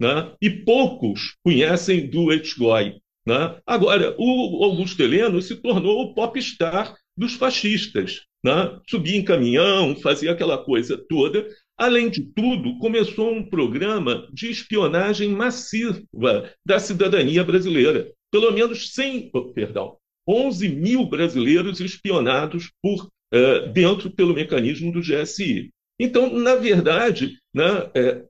[0.00, 0.32] né?
[0.40, 2.96] e poucos conhecem do Etgói.
[3.26, 3.58] Né?
[3.66, 8.22] Agora, o Augusto Heleno se tornou o popstar dos fascistas.
[8.44, 8.78] Né?
[8.88, 11.46] Subia em caminhão, fazia aquela coisa toda.
[11.76, 18.10] Além de tudo, começou um programa de espionagem massiva da cidadania brasileira.
[18.30, 19.96] Pelo menos 100, perdão,
[20.28, 25.70] 11 mil brasileiros espionados por uh, dentro pelo mecanismo do GSI.
[25.98, 28.24] Então, na verdade, né, é,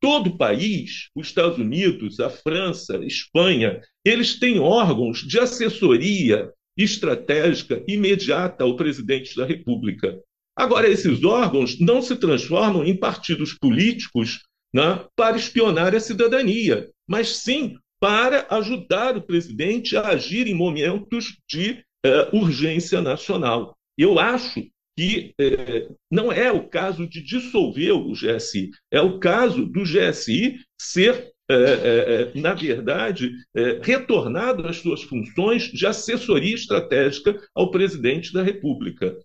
[0.00, 6.52] todo o país, os Estados Unidos, a França, a Espanha, eles têm órgãos de assessoria
[6.76, 10.20] estratégica imediata ao presidente da República.
[10.56, 14.40] Agora, esses órgãos não se transformam em partidos políticos
[14.72, 21.36] né, para espionar a cidadania, mas sim para ajudar o presidente a agir em momentos
[21.48, 23.76] de eh, urgência nacional.
[23.96, 24.64] Eu acho
[24.96, 30.60] que eh, não é o caso de dissolver o GSI, é o caso do GSI
[30.80, 33.32] ser é, na verdade,
[33.80, 39.16] retornado às suas funções de assessoria estratégica ao presidente da República.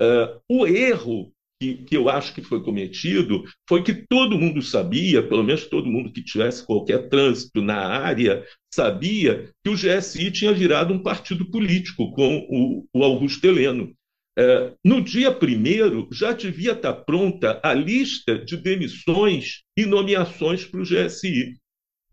[0.00, 1.32] É, o erro
[1.64, 5.90] que, que, eu acho que foi cometido foi que todo mundo sabia, pelo menos todo
[5.90, 11.50] mundo que tivesse qualquer trânsito na área, sabia que o GSI tinha virado um partido
[11.50, 13.94] político com o, o Augusto Heleno.
[14.36, 20.80] É, no dia primeiro, já devia estar pronta a lista de demissões e nomeações para
[20.80, 21.56] o GSI.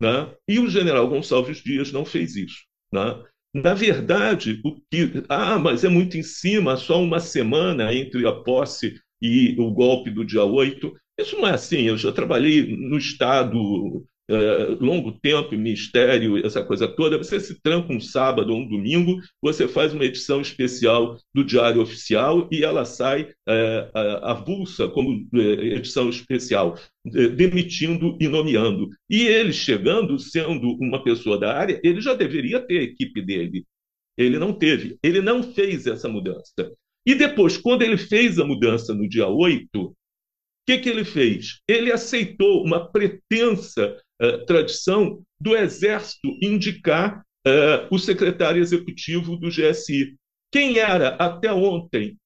[0.00, 0.34] Né?
[0.48, 2.62] E o general Gonçalves Dias não fez isso.
[2.92, 3.22] Né?
[3.54, 5.24] Na verdade, o que.
[5.28, 10.10] Ah, mas é muito em cima, só uma semana entre a posse e o golpe
[10.10, 10.92] do dia 8.
[11.18, 11.82] Isso não é assim.
[11.82, 17.92] Eu já trabalhei no Estado é, longo tempo, ministério, essa coisa toda, você se tranca
[17.92, 22.84] um sábado ou um domingo, você faz uma edição especial do Diário Oficial e ela
[22.84, 23.90] sai é,
[24.22, 25.38] avulsa como é,
[25.76, 26.78] edição especial,
[27.14, 28.88] é, demitindo e nomeando.
[29.10, 33.64] E ele chegando, sendo uma pessoa da área, ele já deveria ter a equipe dele.
[34.16, 36.72] Ele não teve, ele não fez essa mudança.
[37.04, 39.94] E depois, quando ele fez a mudança no dia 8, o
[40.66, 41.60] que, que ele fez?
[41.66, 50.16] Ele aceitou uma pretensa uh, tradição do Exército indicar uh, o secretário executivo do GSI.
[50.52, 52.16] Quem era até ontem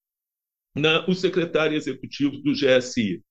[0.75, 3.23] né, o secretário executivo do GSI?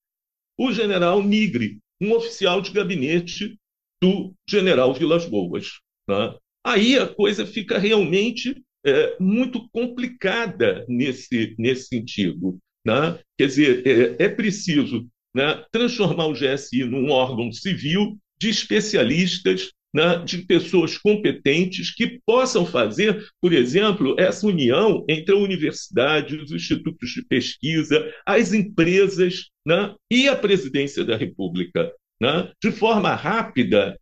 [0.58, 3.56] O general Nigre, um oficial de gabinete
[4.02, 5.80] do general Vilas Boas.
[6.08, 6.36] Né?
[6.64, 12.58] Aí a coisa fica realmente é, muito complicada nesse, nesse sentido.
[12.84, 13.18] Né?
[13.36, 20.22] Quer dizer, é, é preciso né, transformar o GSI num órgão civil de especialistas, né,
[20.24, 27.10] de pessoas competentes que possam fazer, por exemplo, essa união entre a universidade, os institutos
[27.10, 33.98] de pesquisa, as empresas né, e a presidência da República, né, de forma rápida,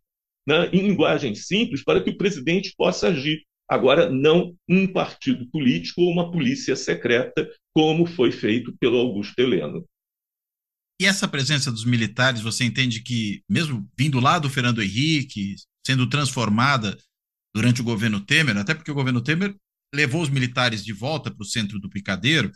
[0.47, 3.43] né, em linguagem simples, para que o presidente possa agir.
[3.69, 9.83] Agora, não um partido político ou uma polícia secreta, como foi feito pelo Augusto Heleno.
[11.01, 15.55] E essa presença dos militares, você entende que, mesmo vindo lá do Fernando Henrique,
[15.85, 16.97] sendo transformada
[17.53, 19.55] durante o governo Temer, até porque o governo Temer
[19.93, 22.51] levou os militares de volta para o centro do picadeiro,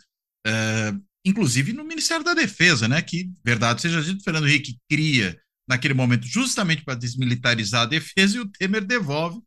[0.46, 0.92] é,
[1.24, 3.02] inclusive no Ministério da Defesa, né?
[3.02, 5.38] Que, verdade seja dito, Fernando Henrique cria
[5.68, 9.40] naquele momento, justamente para desmilitarizar a defesa, e o Temer devolve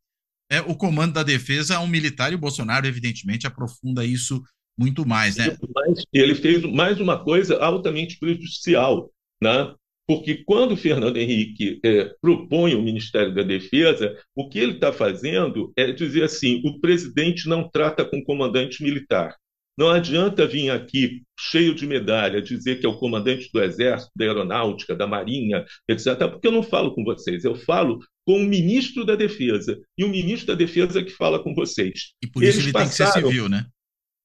[0.52, 4.42] é, o comando da defesa a um militar, e o Bolsonaro, evidentemente, aprofunda isso
[4.78, 5.56] muito mais, né?
[5.76, 9.74] Mas ele fez mais uma coisa altamente prejudicial, né?
[10.08, 14.92] Porque quando o Fernando Henrique é, propõe o Ministério da Defesa, o que ele está
[14.92, 19.36] fazendo é dizer assim: o presidente não trata com comandante militar.
[19.78, 24.26] Não adianta vir aqui cheio de medalha dizer que é o comandante do Exército, da
[24.26, 29.04] Aeronáutica, da Marinha, etc., porque eu não falo com vocês, eu falo com o ministro
[29.04, 29.80] da Defesa.
[29.98, 32.14] E o ministro da Defesa que fala com vocês.
[32.24, 33.66] E por isso Eles ele passaram, tem que ser civil, né?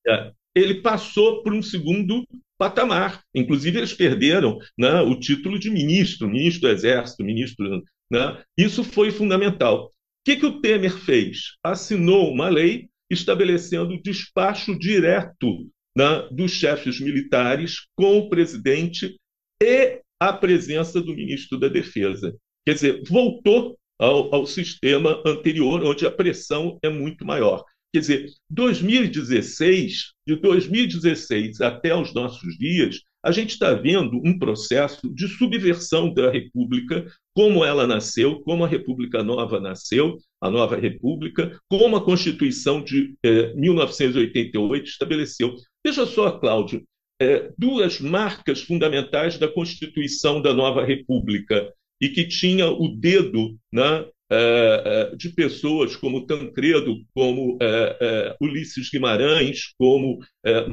[0.07, 2.27] É, ele passou por um segundo
[2.59, 3.23] patamar.
[3.35, 7.83] Inclusive, eles perderam né, o título de ministro, ministro do Exército, ministro.
[8.11, 8.43] Né?
[8.57, 9.87] Isso foi fundamental.
[9.87, 9.91] O
[10.25, 11.57] que, que o Temer fez?
[11.63, 19.17] Assinou uma lei estabelecendo despacho direto né, dos chefes militares com o presidente
[19.63, 22.37] e a presença do ministro da Defesa.
[22.67, 27.65] Quer dizer, voltou ao, ao sistema anterior, onde a pressão é muito maior.
[27.93, 35.13] Quer dizer, 2016, de 2016 até os nossos dias, a gente está vendo um processo
[35.13, 37.07] de subversão da República,
[37.39, 43.15] como ela nasceu, como a República Nova nasceu, a Nova República, como a Constituição de
[43.23, 45.55] eh, 1988 estabeleceu.
[45.87, 46.83] Veja só, Cláudio,
[47.23, 51.73] eh, duas marcas fundamentais da Constituição da Nova República
[52.03, 54.83] e que tinha o dedo né, é,
[55.13, 60.19] é, de pessoas como Tancredo, como é, Ulisses Guimarães, como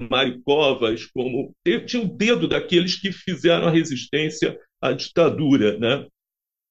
[0.10, 1.54] Mário Covas, como
[1.86, 5.78] tinha o dedo daqueles que fizeram a resistência à ditadura.
[5.78, 6.06] Né?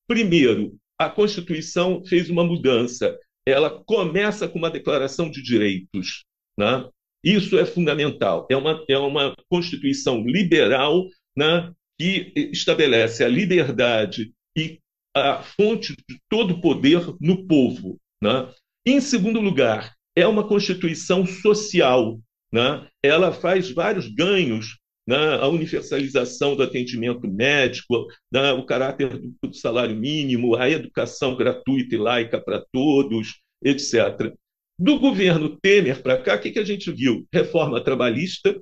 [0.06, 3.18] Primeiro, a Constituição fez uma mudança.
[3.46, 6.24] Ela começa com uma declaração de direitos.
[6.58, 6.88] Né?
[7.22, 8.46] Isso é fundamental.
[8.50, 11.04] É uma, é uma Constituição liberal
[11.36, 14.78] né, que estabelece a liberdade e
[15.16, 17.98] a fonte de todo poder no povo.
[18.22, 18.48] Né?
[18.86, 22.20] Em segundo lugar, é uma constituição social.
[22.52, 22.86] Né?
[23.02, 25.34] Ela faz vários ganhos né?
[25.40, 28.52] a universalização do atendimento médico, né?
[28.52, 34.32] o caráter do salário mínimo, a educação gratuita e laica para todos, etc.
[34.78, 37.26] Do governo Temer para cá, o que, que a gente viu?
[37.32, 38.60] Reforma trabalhista,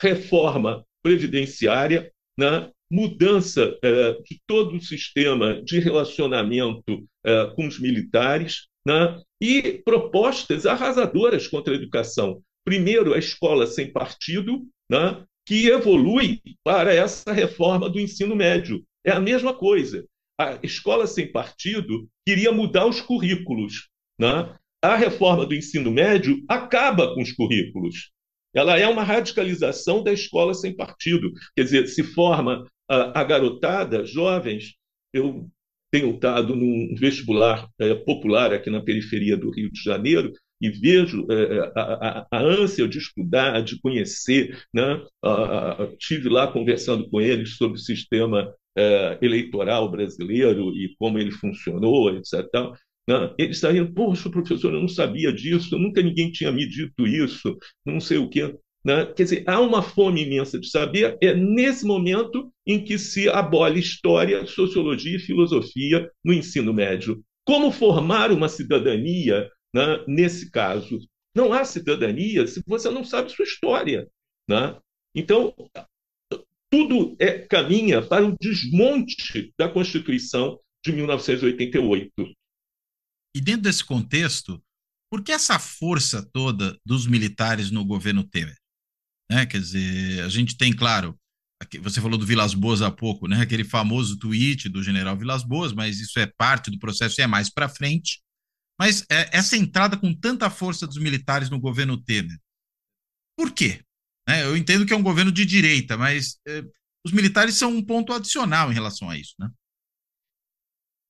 [0.00, 2.70] reforma previdenciária, né?
[2.90, 9.20] mudança é, de todo o sistema de relacionamento é, com os militares né?
[9.40, 12.42] e propostas arrasadoras contra a educação.
[12.64, 15.22] Primeiro, a escola sem partido, né?
[15.46, 18.84] Que evolui para essa reforma do ensino médio.
[19.04, 20.06] É a mesma coisa.
[20.38, 23.88] A escola sem partido queria mudar os currículos.
[24.18, 24.56] Né?
[24.82, 28.10] A reforma do ensino médio acaba com os currículos.
[28.54, 31.32] Ela é uma radicalização da escola sem partido.
[31.56, 34.74] Quer dizer, se forma a, a garotada, jovens,
[35.12, 35.48] eu
[35.90, 41.26] tenho estado num vestibular é, popular aqui na periferia do Rio de Janeiro e vejo
[41.30, 44.58] é, a, a, a, ânsia de estudar, de conhecer.
[44.72, 45.02] Né?
[45.98, 52.14] estive lá conversando com eles sobre o sistema é, eleitoral brasileiro e como ele funcionou,
[52.16, 52.44] etc.
[53.08, 53.34] Né?
[53.38, 58.00] Eles saíram, poxa, professor, eu não sabia disso, nunca ninguém tinha me dito isso, não
[58.00, 58.54] sei o quê.
[58.84, 59.06] Né?
[59.06, 63.80] Quer dizer, há uma fome imensa de saber, é nesse momento em que se abole
[63.80, 67.22] história, sociologia e filosofia no ensino médio.
[67.46, 71.00] Como formar uma cidadania né, nesse caso?
[71.34, 74.08] Não há cidadania se você não sabe sua história.
[74.48, 74.78] Né?
[75.14, 75.54] Então,
[76.70, 82.12] tudo é, caminha para o desmonte da Constituição de 1988.
[83.36, 84.62] E dentro desse contexto,
[85.10, 88.56] por que essa força toda dos militares no governo Temer?
[89.30, 89.44] Né?
[89.46, 91.18] Quer dizer, a gente tem, claro,
[91.80, 93.40] você falou do Vilas Boas há pouco, né?
[93.40, 97.26] Aquele famoso tweet do general Vilas Boas, mas isso é parte do processo e é
[97.26, 98.20] mais para frente.
[98.78, 102.38] Mas é, essa entrada com tanta força dos militares no governo Temer,
[103.36, 103.80] por quê?
[104.28, 106.62] É, eu entendo que é um governo de direita, mas é,
[107.04, 109.50] os militares são um ponto adicional em relação a isso, né?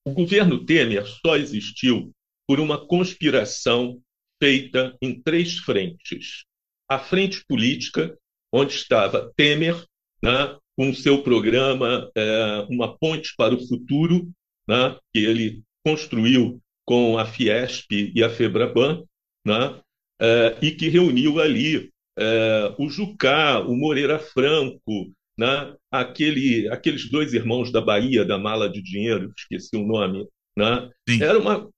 [0.06, 2.12] O governo Temer só existiu
[2.46, 4.02] por uma conspiração
[4.42, 6.44] feita em três frentes
[6.88, 8.16] a frente política,
[8.52, 9.82] onde estava Temer,
[10.22, 14.30] né, com seu programa é, Uma Ponte para o Futuro,
[14.68, 19.05] né, que ele construiu com a Fiesp e a Febraban,
[19.47, 19.80] né,
[20.20, 27.35] é, e que reuniu ali é, o Jucá, o Moreira Franco, né, aquele, aqueles dois
[27.35, 30.26] irmãos da Bahia, da mala de dinheiro, esqueci o nome.
[30.57, 30.91] Né?
[31.20, 31.68] Era, uma,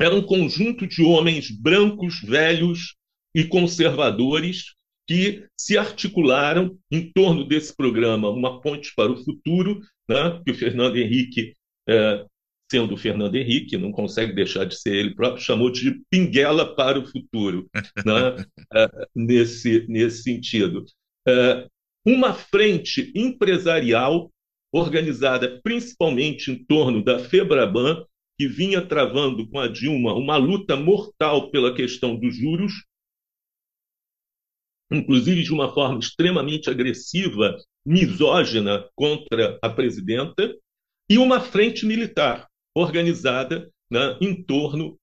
[0.00, 2.94] era um conjunto de homens brancos, velhos,
[3.34, 4.74] e conservadores
[5.06, 10.54] que se articularam em torno desse programa, uma ponte para o futuro, né, que o
[10.54, 11.54] Fernando Henrique,
[11.88, 12.24] é,
[12.72, 16.98] sendo o Fernando Henrique, não consegue deixar de ser ele próprio, chamou de pinguela para
[16.98, 20.82] o futuro, né, é, nesse, nesse sentido.
[21.28, 21.68] É,
[22.02, 24.32] uma frente empresarial
[24.72, 28.06] organizada principalmente em torno da Febraban,
[28.38, 32.72] que vinha travando com a Dilma uma luta mortal pela questão dos juros,
[34.90, 37.54] inclusive de uma forma extremamente agressiva,
[37.84, 40.56] misógina contra a presidenta,
[41.10, 44.98] e uma frente militar organizada né, em torno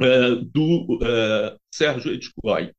[0.00, 2.70] uh, do uh, Sérgio Edcoy.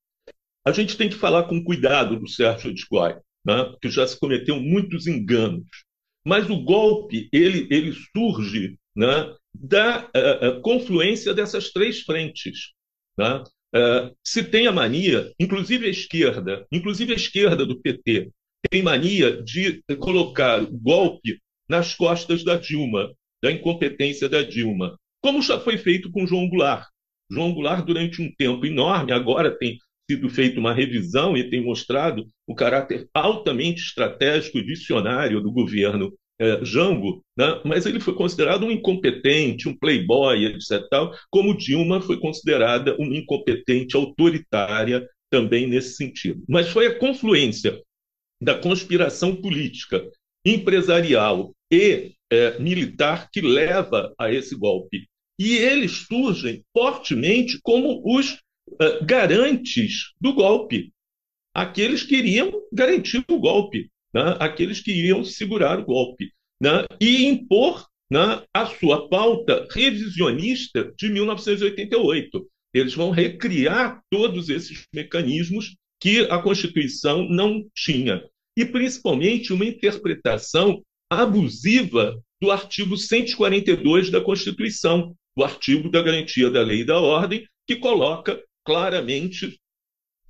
[0.65, 3.15] A gente tem que falar com cuidado do Sérgio Edcoy,
[3.45, 5.67] né, porque já se cometeu muitos enganos.
[6.25, 12.71] Mas o golpe ele, ele surge né, da uh, confluência dessas três frentes.
[13.17, 13.43] Né?
[13.75, 18.29] Uh, se tem a mania, inclusive a esquerda, inclusive a esquerda do PT,
[18.69, 23.11] tem mania de colocar o golpe nas costas da Dilma,
[23.41, 26.87] da incompetência da Dilma, como já foi feito com João Goulart.
[27.31, 29.77] João Goulart, durante um tempo enorme, agora tem
[30.09, 36.11] sido feita uma revisão e tem mostrado o caráter altamente estratégico e visionário do governo
[36.39, 37.61] é, Jango, né?
[37.63, 40.87] mas ele foi considerado um incompetente, um playboy, etc.
[40.89, 46.43] Tal, como Dilma foi considerada uma incompetente autoritária também nesse sentido.
[46.49, 47.79] Mas foi a confluência
[48.41, 50.03] da conspiração política,
[50.43, 55.07] empresarial e é, militar que leva a esse golpe.
[55.39, 60.93] E eles surgem fortemente como os uh, garantes do golpe.
[61.53, 64.37] Aqueles que iriam garantir o golpe, né?
[64.39, 66.85] aqueles que iriam segurar o golpe né?
[66.99, 72.47] e impor né, a sua pauta revisionista de 1988.
[72.73, 78.23] Eles vão recriar todos esses mecanismos que a Constituição não tinha.
[78.57, 80.81] E, principalmente, uma interpretação
[81.11, 87.45] abusiva do artigo 142 da Constituição, o artigo da garantia da lei e da ordem,
[87.67, 89.59] que coloca claramente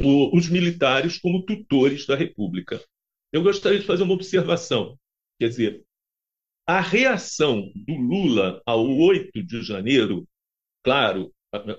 [0.01, 2.83] o, os militares como tutores da República.
[3.31, 4.97] Eu gostaria de fazer uma observação.
[5.39, 5.83] Quer dizer,
[6.67, 10.27] a reação do Lula ao 8 de janeiro,
[10.83, 11.31] claro,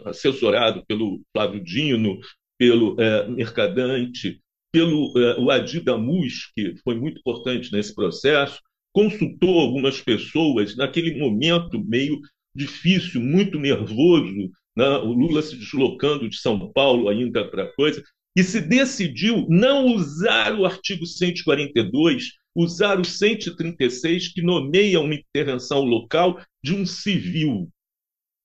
[0.04, 2.20] assessorado pelo Flávio Dino,
[2.56, 4.40] pelo é, Mercadante,
[4.70, 8.60] pelo é, o Adidamus, que foi muito importante nesse processo,
[8.92, 12.20] consultou algumas pessoas naquele momento meio
[12.54, 14.88] difícil, muito nervoso, né?
[14.98, 18.02] o Lula se deslocando de São Paulo ainda para coisa,
[18.36, 25.80] e se decidiu não usar o artigo 142, usar o 136, que nomeia uma intervenção
[25.82, 27.68] local de um civil.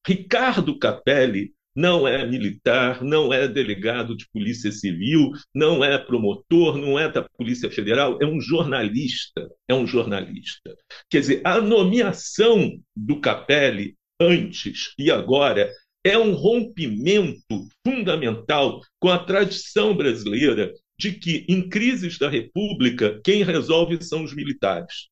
[0.05, 6.97] Ricardo Capelli não é militar, não é delegado de polícia civil, não é promotor, não
[6.97, 10.75] é da Polícia Federal, é um jornalista, é um jornalista.
[11.07, 15.71] Quer dizer, a nomeação do Capelli antes e agora
[16.03, 23.43] é um rompimento fundamental com a tradição brasileira de que, em crises da República, quem
[23.43, 25.09] resolve são os militares.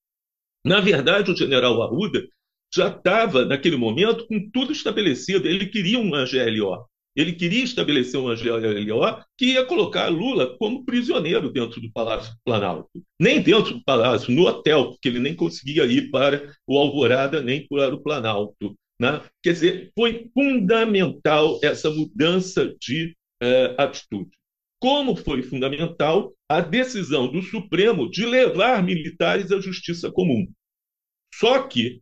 [0.65, 2.25] Na verdade, o general Arruda
[2.73, 5.47] já estava, naquele momento, com tudo estabelecido.
[5.47, 6.85] Ele queria uma GLO.
[7.15, 12.89] Ele queria estabelecer uma GLO que ia colocar Lula como prisioneiro dentro do Palácio Planalto.
[13.19, 17.65] Nem dentro do Palácio, no hotel, porque ele nem conseguia ir para o Alvorada nem
[17.67, 18.75] para o Planalto.
[18.99, 19.21] Né?
[19.41, 24.31] Quer dizer, foi fundamental essa mudança de eh, atitude.
[24.79, 30.45] Como foi fundamental a decisão do Supremo de levar militares à justiça comum.
[31.33, 32.01] Só que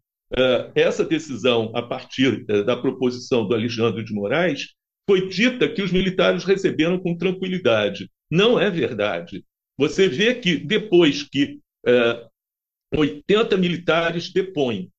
[0.75, 4.69] essa decisão, a partir eh, da proposição do Alexandre de Moraes,
[5.07, 8.09] foi dita que os militares receberam com tranquilidade.
[8.31, 9.43] Não é verdade.
[9.77, 11.59] Você vê que depois que
[12.95, 14.89] 80 militares depõem,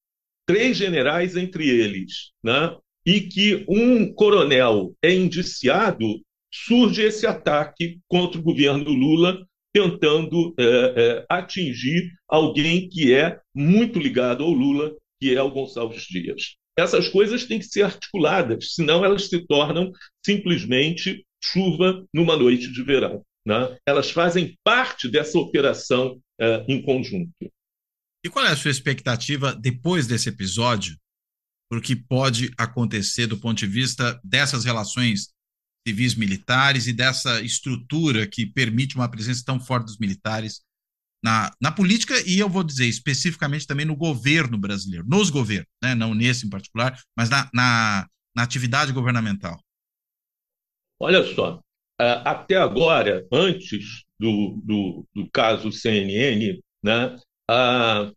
[0.46, 2.76] três generais entre eles, né?
[3.06, 6.20] e que um coronel é indiciado,
[6.52, 13.98] surge esse ataque contra o governo Lula, tentando é, é, atingir alguém que é muito
[13.98, 14.94] ligado ao Lula,
[15.24, 16.56] que é o Gonçalves Dias.
[16.76, 19.90] Essas coisas têm que ser articuladas, senão elas se tornam
[20.24, 23.24] simplesmente chuva numa noite de verão.
[23.46, 23.74] Né?
[23.86, 27.32] Elas fazem parte dessa operação é, em conjunto.
[28.22, 30.94] E qual é a sua expectativa depois desse episódio
[31.70, 35.30] para o que pode acontecer do ponto de vista dessas relações
[35.88, 40.60] civis militares e dessa estrutura que permite uma presença tão forte dos militares
[41.24, 45.94] na, na política e eu vou dizer especificamente também no governo brasileiro, nos governos, né?
[45.94, 48.06] não nesse em particular, mas na, na,
[48.36, 49.58] na atividade governamental?
[51.00, 51.60] Olha só,
[51.98, 57.16] até agora, antes do, do, do caso CNN, né,
[57.50, 58.10] a,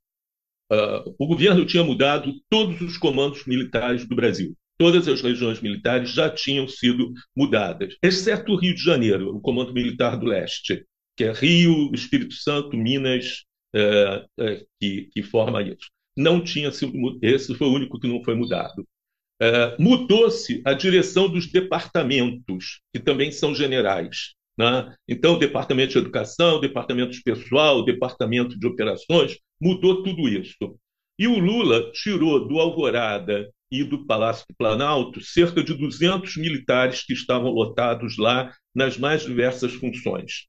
[0.70, 4.53] a, o governo tinha mudado todos os comandos militares do Brasil.
[4.78, 9.74] Todas as regiões militares já tinham sido mudadas, exceto o Rio de Janeiro, o Comando
[9.74, 10.86] Militar do Leste,
[11.18, 13.43] que é Rio, Espírito Santo, Minas,
[13.76, 15.89] é, é, que, que forma isso.
[16.15, 18.88] Não tinha sido, esse foi o único que não foi mudado.
[19.41, 24.34] É, Mudou-se a direção dos departamentos, que também são generais.
[24.57, 24.95] Né?
[25.07, 30.80] Então, departamento de educação, departamento de pessoal, departamento de operações, mudou tudo isso.
[31.20, 37.03] E o Lula tirou do Alvorada e do Palácio do Planalto cerca de 200 militares
[37.03, 40.47] que estavam lotados lá nas mais diversas funções.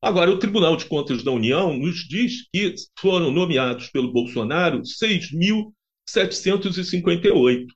[0.00, 7.66] Agora, o Tribunal de Contas da União nos diz que foram nomeados pelo Bolsonaro 6.758.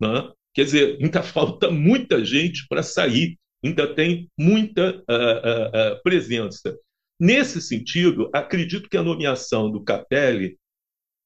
[0.00, 0.32] Né?
[0.52, 6.76] Quer dizer, ainda falta muita gente para sair, ainda tem muita uh, uh, uh, presença.
[7.20, 10.58] Nesse sentido, acredito que a nomeação do Capelli,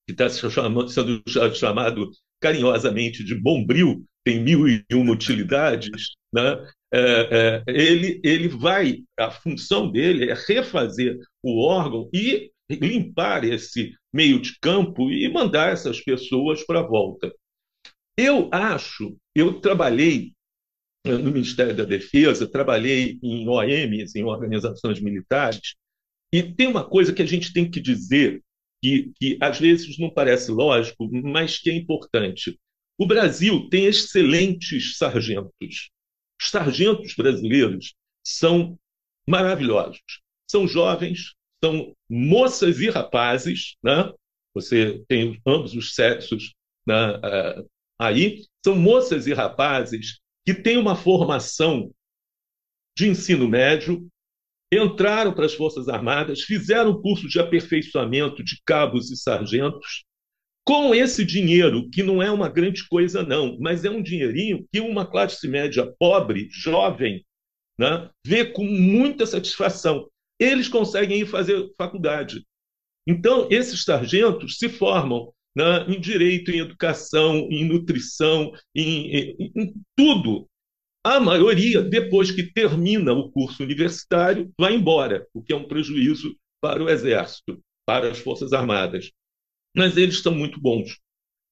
[0.07, 1.23] que está sendo
[1.55, 6.63] chamado carinhosamente de Bombril, tem mil e uma utilidades, né?
[6.97, 13.93] É, é, ele, ele vai, a função dele é refazer o órgão e limpar esse
[14.13, 17.35] meio de campo e mandar essas pessoas para a volta.
[18.17, 20.33] Eu acho, eu trabalhei
[21.05, 25.75] no Ministério da Defesa, trabalhei em OMs, em organizações militares,
[26.33, 28.41] e tem uma coisa que a gente tem que dizer,
[28.81, 32.57] que, que às vezes não parece lógico, mas que é importante.
[32.97, 35.91] O Brasil tem excelentes sargentos.
[36.41, 38.79] Os sargentos brasileiros são
[39.27, 40.03] maravilhosos.
[40.51, 44.13] São jovens, são moças e rapazes, né?
[44.55, 46.55] Você tem ambos os sexos
[46.87, 47.17] né?
[47.17, 47.69] uh,
[47.99, 48.45] aí.
[48.65, 51.91] São moças e rapazes que têm uma formação
[52.97, 54.07] de ensino médio,
[54.73, 60.05] entraram para as Forças Armadas, fizeram curso de aperfeiçoamento de cabos e sargentos,
[60.65, 64.81] com esse dinheiro, que não é uma grande coisa, não, mas é um dinheirinho que
[64.81, 67.25] uma classe média pobre, jovem,
[67.79, 70.09] né, vê com muita satisfação.
[70.41, 72.45] Eles conseguem ir fazer faculdade.
[73.07, 79.75] Então, esses sargentos se formam né, em direito, em educação, em nutrição, em, em, em
[79.95, 80.49] tudo.
[81.05, 86.35] A maioria, depois que termina o curso universitário, vai embora, o que é um prejuízo
[86.63, 89.11] para o Exército, para as Forças Armadas
[89.75, 90.99] mas eles são muito bons.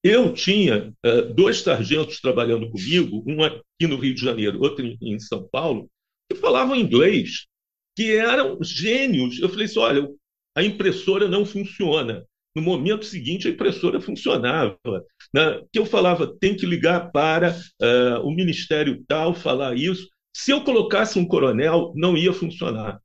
[0.04, 4.98] Eu tinha uh, dois sargentos trabalhando comigo, um aqui no Rio de Janeiro, outro em,
[5.00, 5.88] em São Paulo,
[6.30, 7.46] que falavam inglês,
[7.96, 9.38] que eram gênios.
[9.40, 10.08] Eu falei assim: olha,
[10.56, 12.26] a impressora não funciona.
[12.54, 14.78] No momento seguinte, a impressora funcionava.
[15.32, 15.62] Né?
[15.72, 20.08] Que eu falava, tem que ligar para uh, o ministério tal, falar isso.
[20.34, 23.00] Se eu colocasse um coronel, não ia funcionar.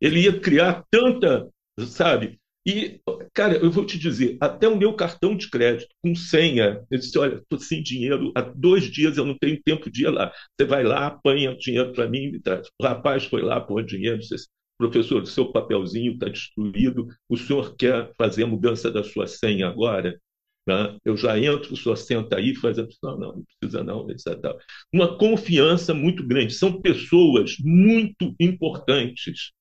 [0.00, 1.48] Ele ia criar tanta,
[1.80, 3.00] sabe, e,
[3.32, 7.16] cara, eu vou te dizer, até o meu cartão de crédito com senha, eu disse,
[7.18, 10.32] olha, estou sem dinheiro, há dois dias eu não tenho tempo de ir lá.
[10.58, 12.68] Você vai lá, apanha dinheiro para mim e me traz.
[12.80, 17.76] O rapaz foi lá, pôr dinheiro, disse, professor, o seu papelzinho está destruído, o senhor
[17.76, 20.20] quer fazer a mudança da sua senha agora?
[20.66, 20.96] Né?
[21.04, 22.86] Eu já entro, o senhor senta aí, faz a...
[23.02, 23.44] Não, não,
[23.84, 24.56] não precisa não.
[24.92, 26.52] Uma confiança muito grande.
[26.52, 29.52] São pessoas muito importantes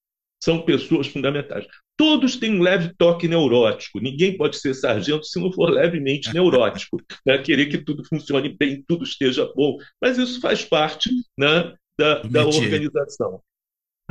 [0.45, 1.66] são pessoas fundamentais.
[1.98, 4.00] Todos têm um leve toque neurótico.
[4.00, 7.02] Ninguém pode ser sargento se não for levemente neurótico.
[7.26, 7.38] Né?
[7.38, 9.78] Querer que tudo funcione bem, tudo esteja bom.
[10.02, 13.41] Mas isso faz parte né, da, da organização.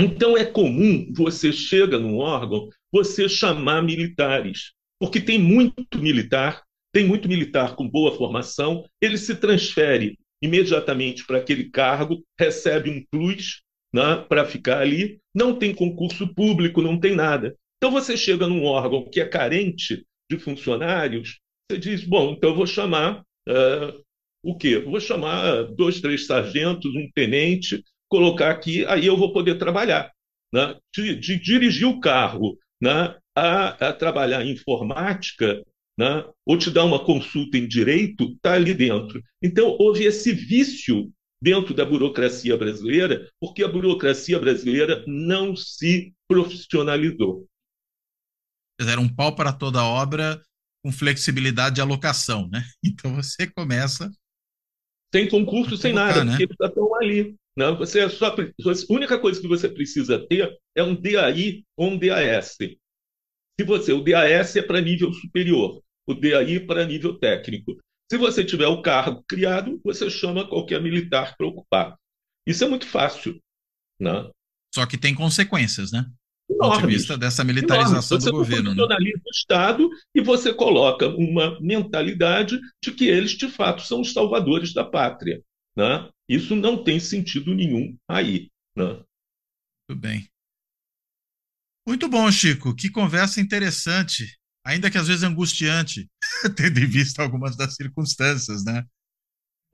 [0.00, 6.62] Então é comum você chega num órgão, você chamar militares, porque tem muito militar,
[6.92, 13.04] tem muito militar com boa formação, ele se transfere imediatamente para aquele cargo, recebe um
[13.10, 13.62] plus
[13.94, 17.56] né, para ficar ali, não tem concurso público, não tem nada.
[17.84, 21.38] Então você chega num órgão que é carente de funcionários,
[21.70, 24.02] você diz, bom, então eu vou chamar uh,
[24.42, 24.78] o quê?
[24.78, 30.10] Vou chamar dois, três sargentos, um tenente, colocar aqui, aí eu vou poder trabalhar.
[30.50, 30.74] Né?
[30.94, 33.14] De, de dirigir o carro né?
[33.36, 35.62] a, a trabalhar em informática,
[35.98, 36.24] né?
[36.46, 39.22] ou te dar uma consulta em direito, está ali dentro.
[39.42, 47.46] Então, houve esse vício dentro da burocracia brasileira, porque a burocracia brasileira não se profissionalizou.
[48.80, 50.42] Era um pau para toda obra
[50.84, 52.64] com flexibilidade de alocação, né?
[52.84, 54.10] Então você começa.
[55.14, 56.32] Sem concurso, sem nada, né?
[56.32, 57.36] porque eles já estão ali.
[57.56, 57.78] Não, né?
[57.78, 61.98] você é só, a única coisa que você precisa ter é um DAI ou um
[61.98, 62.56] DAS.
[62.58, 67.78] Se você, o DAS é para nível superior, o DAI para nível técnico.
[68.10, 71.96] Se você tiver o cargo criado, você chama qualquer militar para ocupar.
[72.46, 73.40] Isso é muito fácil.
[73.98, 74.30] Né?
[74.74, 76.04] Só que tem consequências, né?
[76.46, 78.74] Ponto de vista dessa militarização do governo.
[78.74, 78.96] Você né?
[79.24, 84.72] o Estado e você coloca uma mentalidade de que eles, de fato, são os salvadores
[84.72, 85.42] da pátria.
[85.76, 86.08] Né?
[86.28, 88.50] Isso não tem sentido nenhum aí.
[88.76, 89.02] Né?
[89.88, 90.28] Muito bem.
[91.86, 92.74] Muito bom, Chico.
[92.74, 96.08] Que conversa interessante, ainda que às vezes angustiante,
[96.56, 98.84] tendo em vista algumas das circunstâncias, né?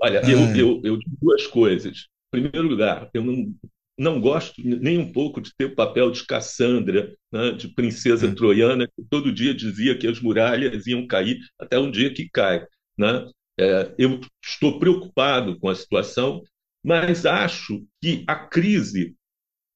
[0.01, 0.33] Olha, é.
[0.33, 2.07] eu, eu, eu digo duas coisas.
[2.35, 3.55] Em primeiro lugar, eu não,
[4.01, 8.35] não gosto nem um pouco de ter o papel de Cassandra, né, de princesa é.
[8.35, 12.65] troiana, que todo dia dizia que as muralhas iam cair até um dia que cai.
[12.97, 13.31] Né?
[13.59, 16.43] É, eu estou preocupado com a situação,
[16.83, 19.15] mas acho que a crise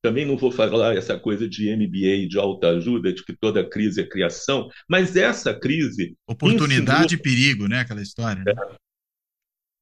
[0.02, 4.00] também não vou falar essa coisa de MBA, de alta ajuda, de que toda crise
[4.00, 6.16] é criação, mas essa crise.
[6.26, 7.20] Oportunidade ensinou...
[7.20, 7.80] e perigo, né?
[7.80, 8.42] Aquela história.
[8.42, 8.52] Né?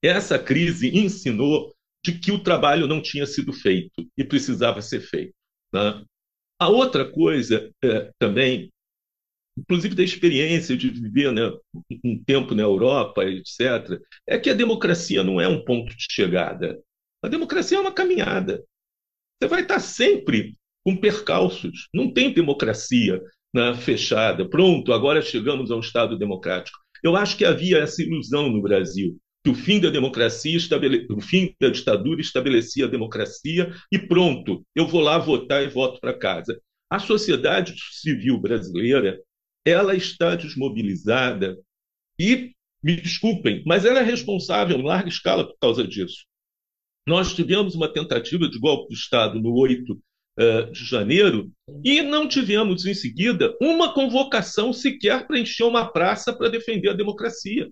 [0.05, 0.09] É.
[0.09, 1.73] Essa crise ensinou
[2.05, 5.35] de que o trabalho não tinha sido feito e precisava ser feito.
[5.73, 6.05] Né?
[6.59, 8.71] A outra coisa é, também,
[9.59, 11.51] inclusive da experiência de viver né,
[12.05, 16.81] um tempo na Europa, etc., é que a democracia não é um ponto de chegada.
[17.23, 18.65] A democracia é uma caminhada.
[19.41, 21.89] Você vai estar sempre com percalços.
[21.95, 23.23] Não tem democracia
[23.55, 24.49] né, fechada.
[24.49, 26.79] Pronto, agora chegamos a um Estado democrático.
[27.03, 31.07] Eu acho que havia essa ilusão no Brasil, que o fim da democracia, estabele...
[31.11, 36.01] o fim da ditadura estabelecia a democracia e pronto, eu vou lá votar e voto
[36.01, 36.61] para casa.
[36.89, 39.21] A sociedade civil brasileira,
[39.65, 41.57] ela está desmobilizada
[42.19, 46.25] e, me desculpem, mas ela é responsável em larga escala por causa disso.
[47.07, 50.01] Nós tivemos uma tentativa de golpe de Estado no 8 uh,
[50.39, 51.51] eh, de janeiro
[51.85, 56.95] e não tivemos, em seguida, uma convocação sequer para encher uma praça para defender a
[56.95, 57.69] democracia.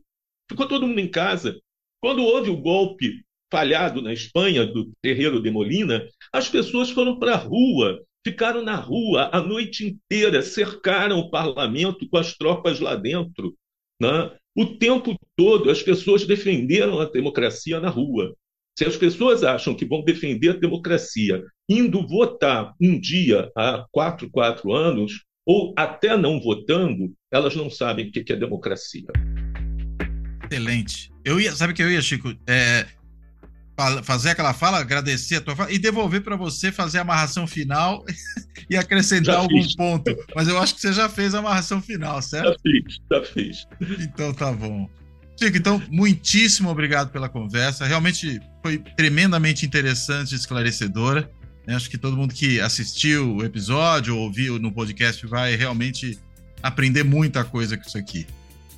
[0.51, 1.61] Ficou todo mundo em casa.
[2.03, 3.23] Quando houve o golpe
[3.53, 8.75] falhado na Espanha, do terreiro de Molina, as pessoas foram para a rua, ficaram na
[8.75, 13.55] rua a noite inteira, cercaram o parlamento com as tropas lá dentro.
[14.03, 14.37] Né?
[14.57, 18.35] O tempo todo as pessoas defenderam a democracia na rua.
[18.77, 24.29] Se as pessoas acham que vão defender a democracia indo votar um dia há quatro,
[24.29, 29.07] quatro anos, ou até não votando, elas não sabem o que é democracia.
[30.51, 31.13] Excelente.
[31.25, 32.35] Eu ia, sabe o que eu ia, Chico?
[32.47, 32.87] É,
[34.03, 38.05] fazer aquela fala, agradecer a tua fala e devolver para você fazer a amarração final
[38.69, 39.75] e acrescentar já algum fiz.
[39.75, 40.17] ponto.
[40.35, 42.49] Mas eu acho que você já fez a amarração final, certo?
[42.49, 43.67] Já fiz, já fiz.
[44.01, 44.89] Então tá bom.
[45.39, 47.87] Chico, então, muitíssimo obrigado pela conversa.
[47.87, 51.31] Realmente foi tremendamente interessante e esclarecedora.
[51.67, 51.75] Né?
[51.75, 56.19] Acho que todo mundo que assistiu o episódio ou ouviu no podcast vai realmente
[56.63, 58.27] aprender muita coisa com isso aqui.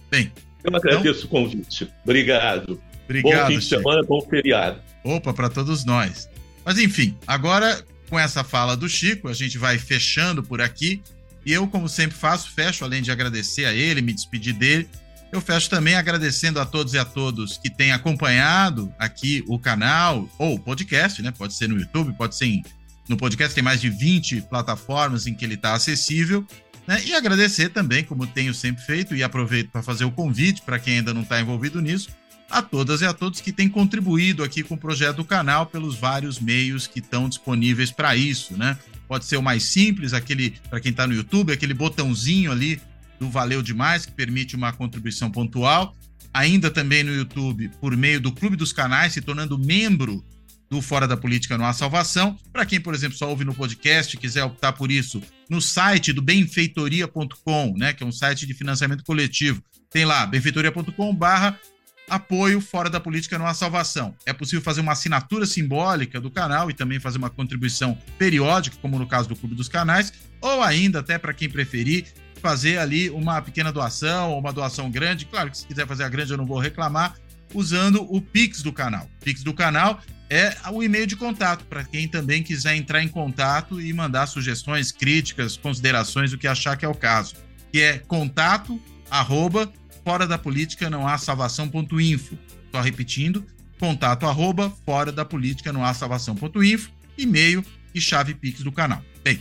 [0.08, 0.30] Bem.
[0.64, 1.40] Eu agradeço então...
[1.40, 1.90] o convite.
[2.04, 2.80] Obrigado.
[3.04, 3.40] Obrigado.
[3.40, 3.82] Bom fim de Chico.
[3.82, 4.80] semana, bom feriado.
[5.04, 6.28] Opa, para todos nós.
[6.64, 11.02] Mas enfim, agora com essa fala do Chico, a gente vai fechando por aqui.
[11.46, 14.86] E eu, como sempre faço, fecho, além de agradecer a ele, me despedir dele,
[15.32, 20.28] eu fecho também agradecendo a todos e a todos que têm acompanhado aqui o canal,
[20.38, 21.32] ou o podcast, né?
[21.32, 22.62] Pode ser no YouTube, pode ser em,
[23.08, 26.46] no podcast, tem mais de 20 plataformas em que ele está acessível.
[26.86, 27.02] Né?
[27.04, 30.98] E agradecer também, como tenho sempre feito, e aproveito para fazer o convite para quem
[30.98, 32.10] ainda não está envolvido nisso,
[32.50, 35.96] a todas e a todos que têm contribuído aqui com o projeto do canal pelos
[35.96, 38.76] vários meios que estão disponíveis para isso, né?
[39.08, 42.80] Pode ser o mais simples, aquele para quem está no YouTube, aquele botãozinho ali
[43.18, 45.96] do Valeu Demais, que permite uma contribuição pontual.
[46.34, 50.24] Ainda também no YouTube, por meio do Clube dos Canais, se tornando membro
[50.72, 52.34] do Fora da Política Não Há Salvação.
[52.50, 56.22] Para quem, por exemplo, só ouve no podcast quiser optar por isso, no site do
[56.22, 61.60] benfeitoria.com, né, que é um site de financiamento coletivo, tem lá benfeitoria.com barra
[62.08, 64.14] apoio Fora da Política Não Há Salvação.
[64.24, 68.98] É possível fazer uma assinatura simbólica do canal e também fazer uma contribuição periódica, como
[68.98, 70.10] no caso do Clube dos Canais,
[70.40, 72.06] ou ainda, até para quem preferir,
[72.40, 75.26] fazer ali uma pequena doação ou uma doação grande.
[75.26, 77.14] Claro que se quiser fazer a grande eu não vou reclamar,
[77.52, 79.06] usando o Pix do canal.
[79.22, 80.00] Pix do canal
[80.32, 84.90] é o e-mail de contato para quem também quiser entrar em contato e mandar sugestões,
[84.90, 87.34] críticas, considerações, o que achar que é o caso.
[87.70, 88.80] Que é contato
[89.10, 89.70] arroba
[90.02, 92.38] fora da política não há salvação.info.
[92.70, 93.46] Só repetindo,
[93.78, 97.62] contato arroba fora da política não há salvação.info, e-mail
[97.94, 99.04] e chave Pix do canal.
[99.22, 99.38] Bem,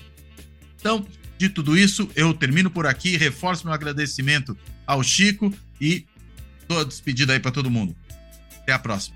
[0.78, 6.06] então de tudo isso, eu termino por aqui, reforço meu agradecimento ao Chico e
[6.68, 7.96] dou a despedida aí para todo mundo.
[8.62, 9.16] Até a próxima.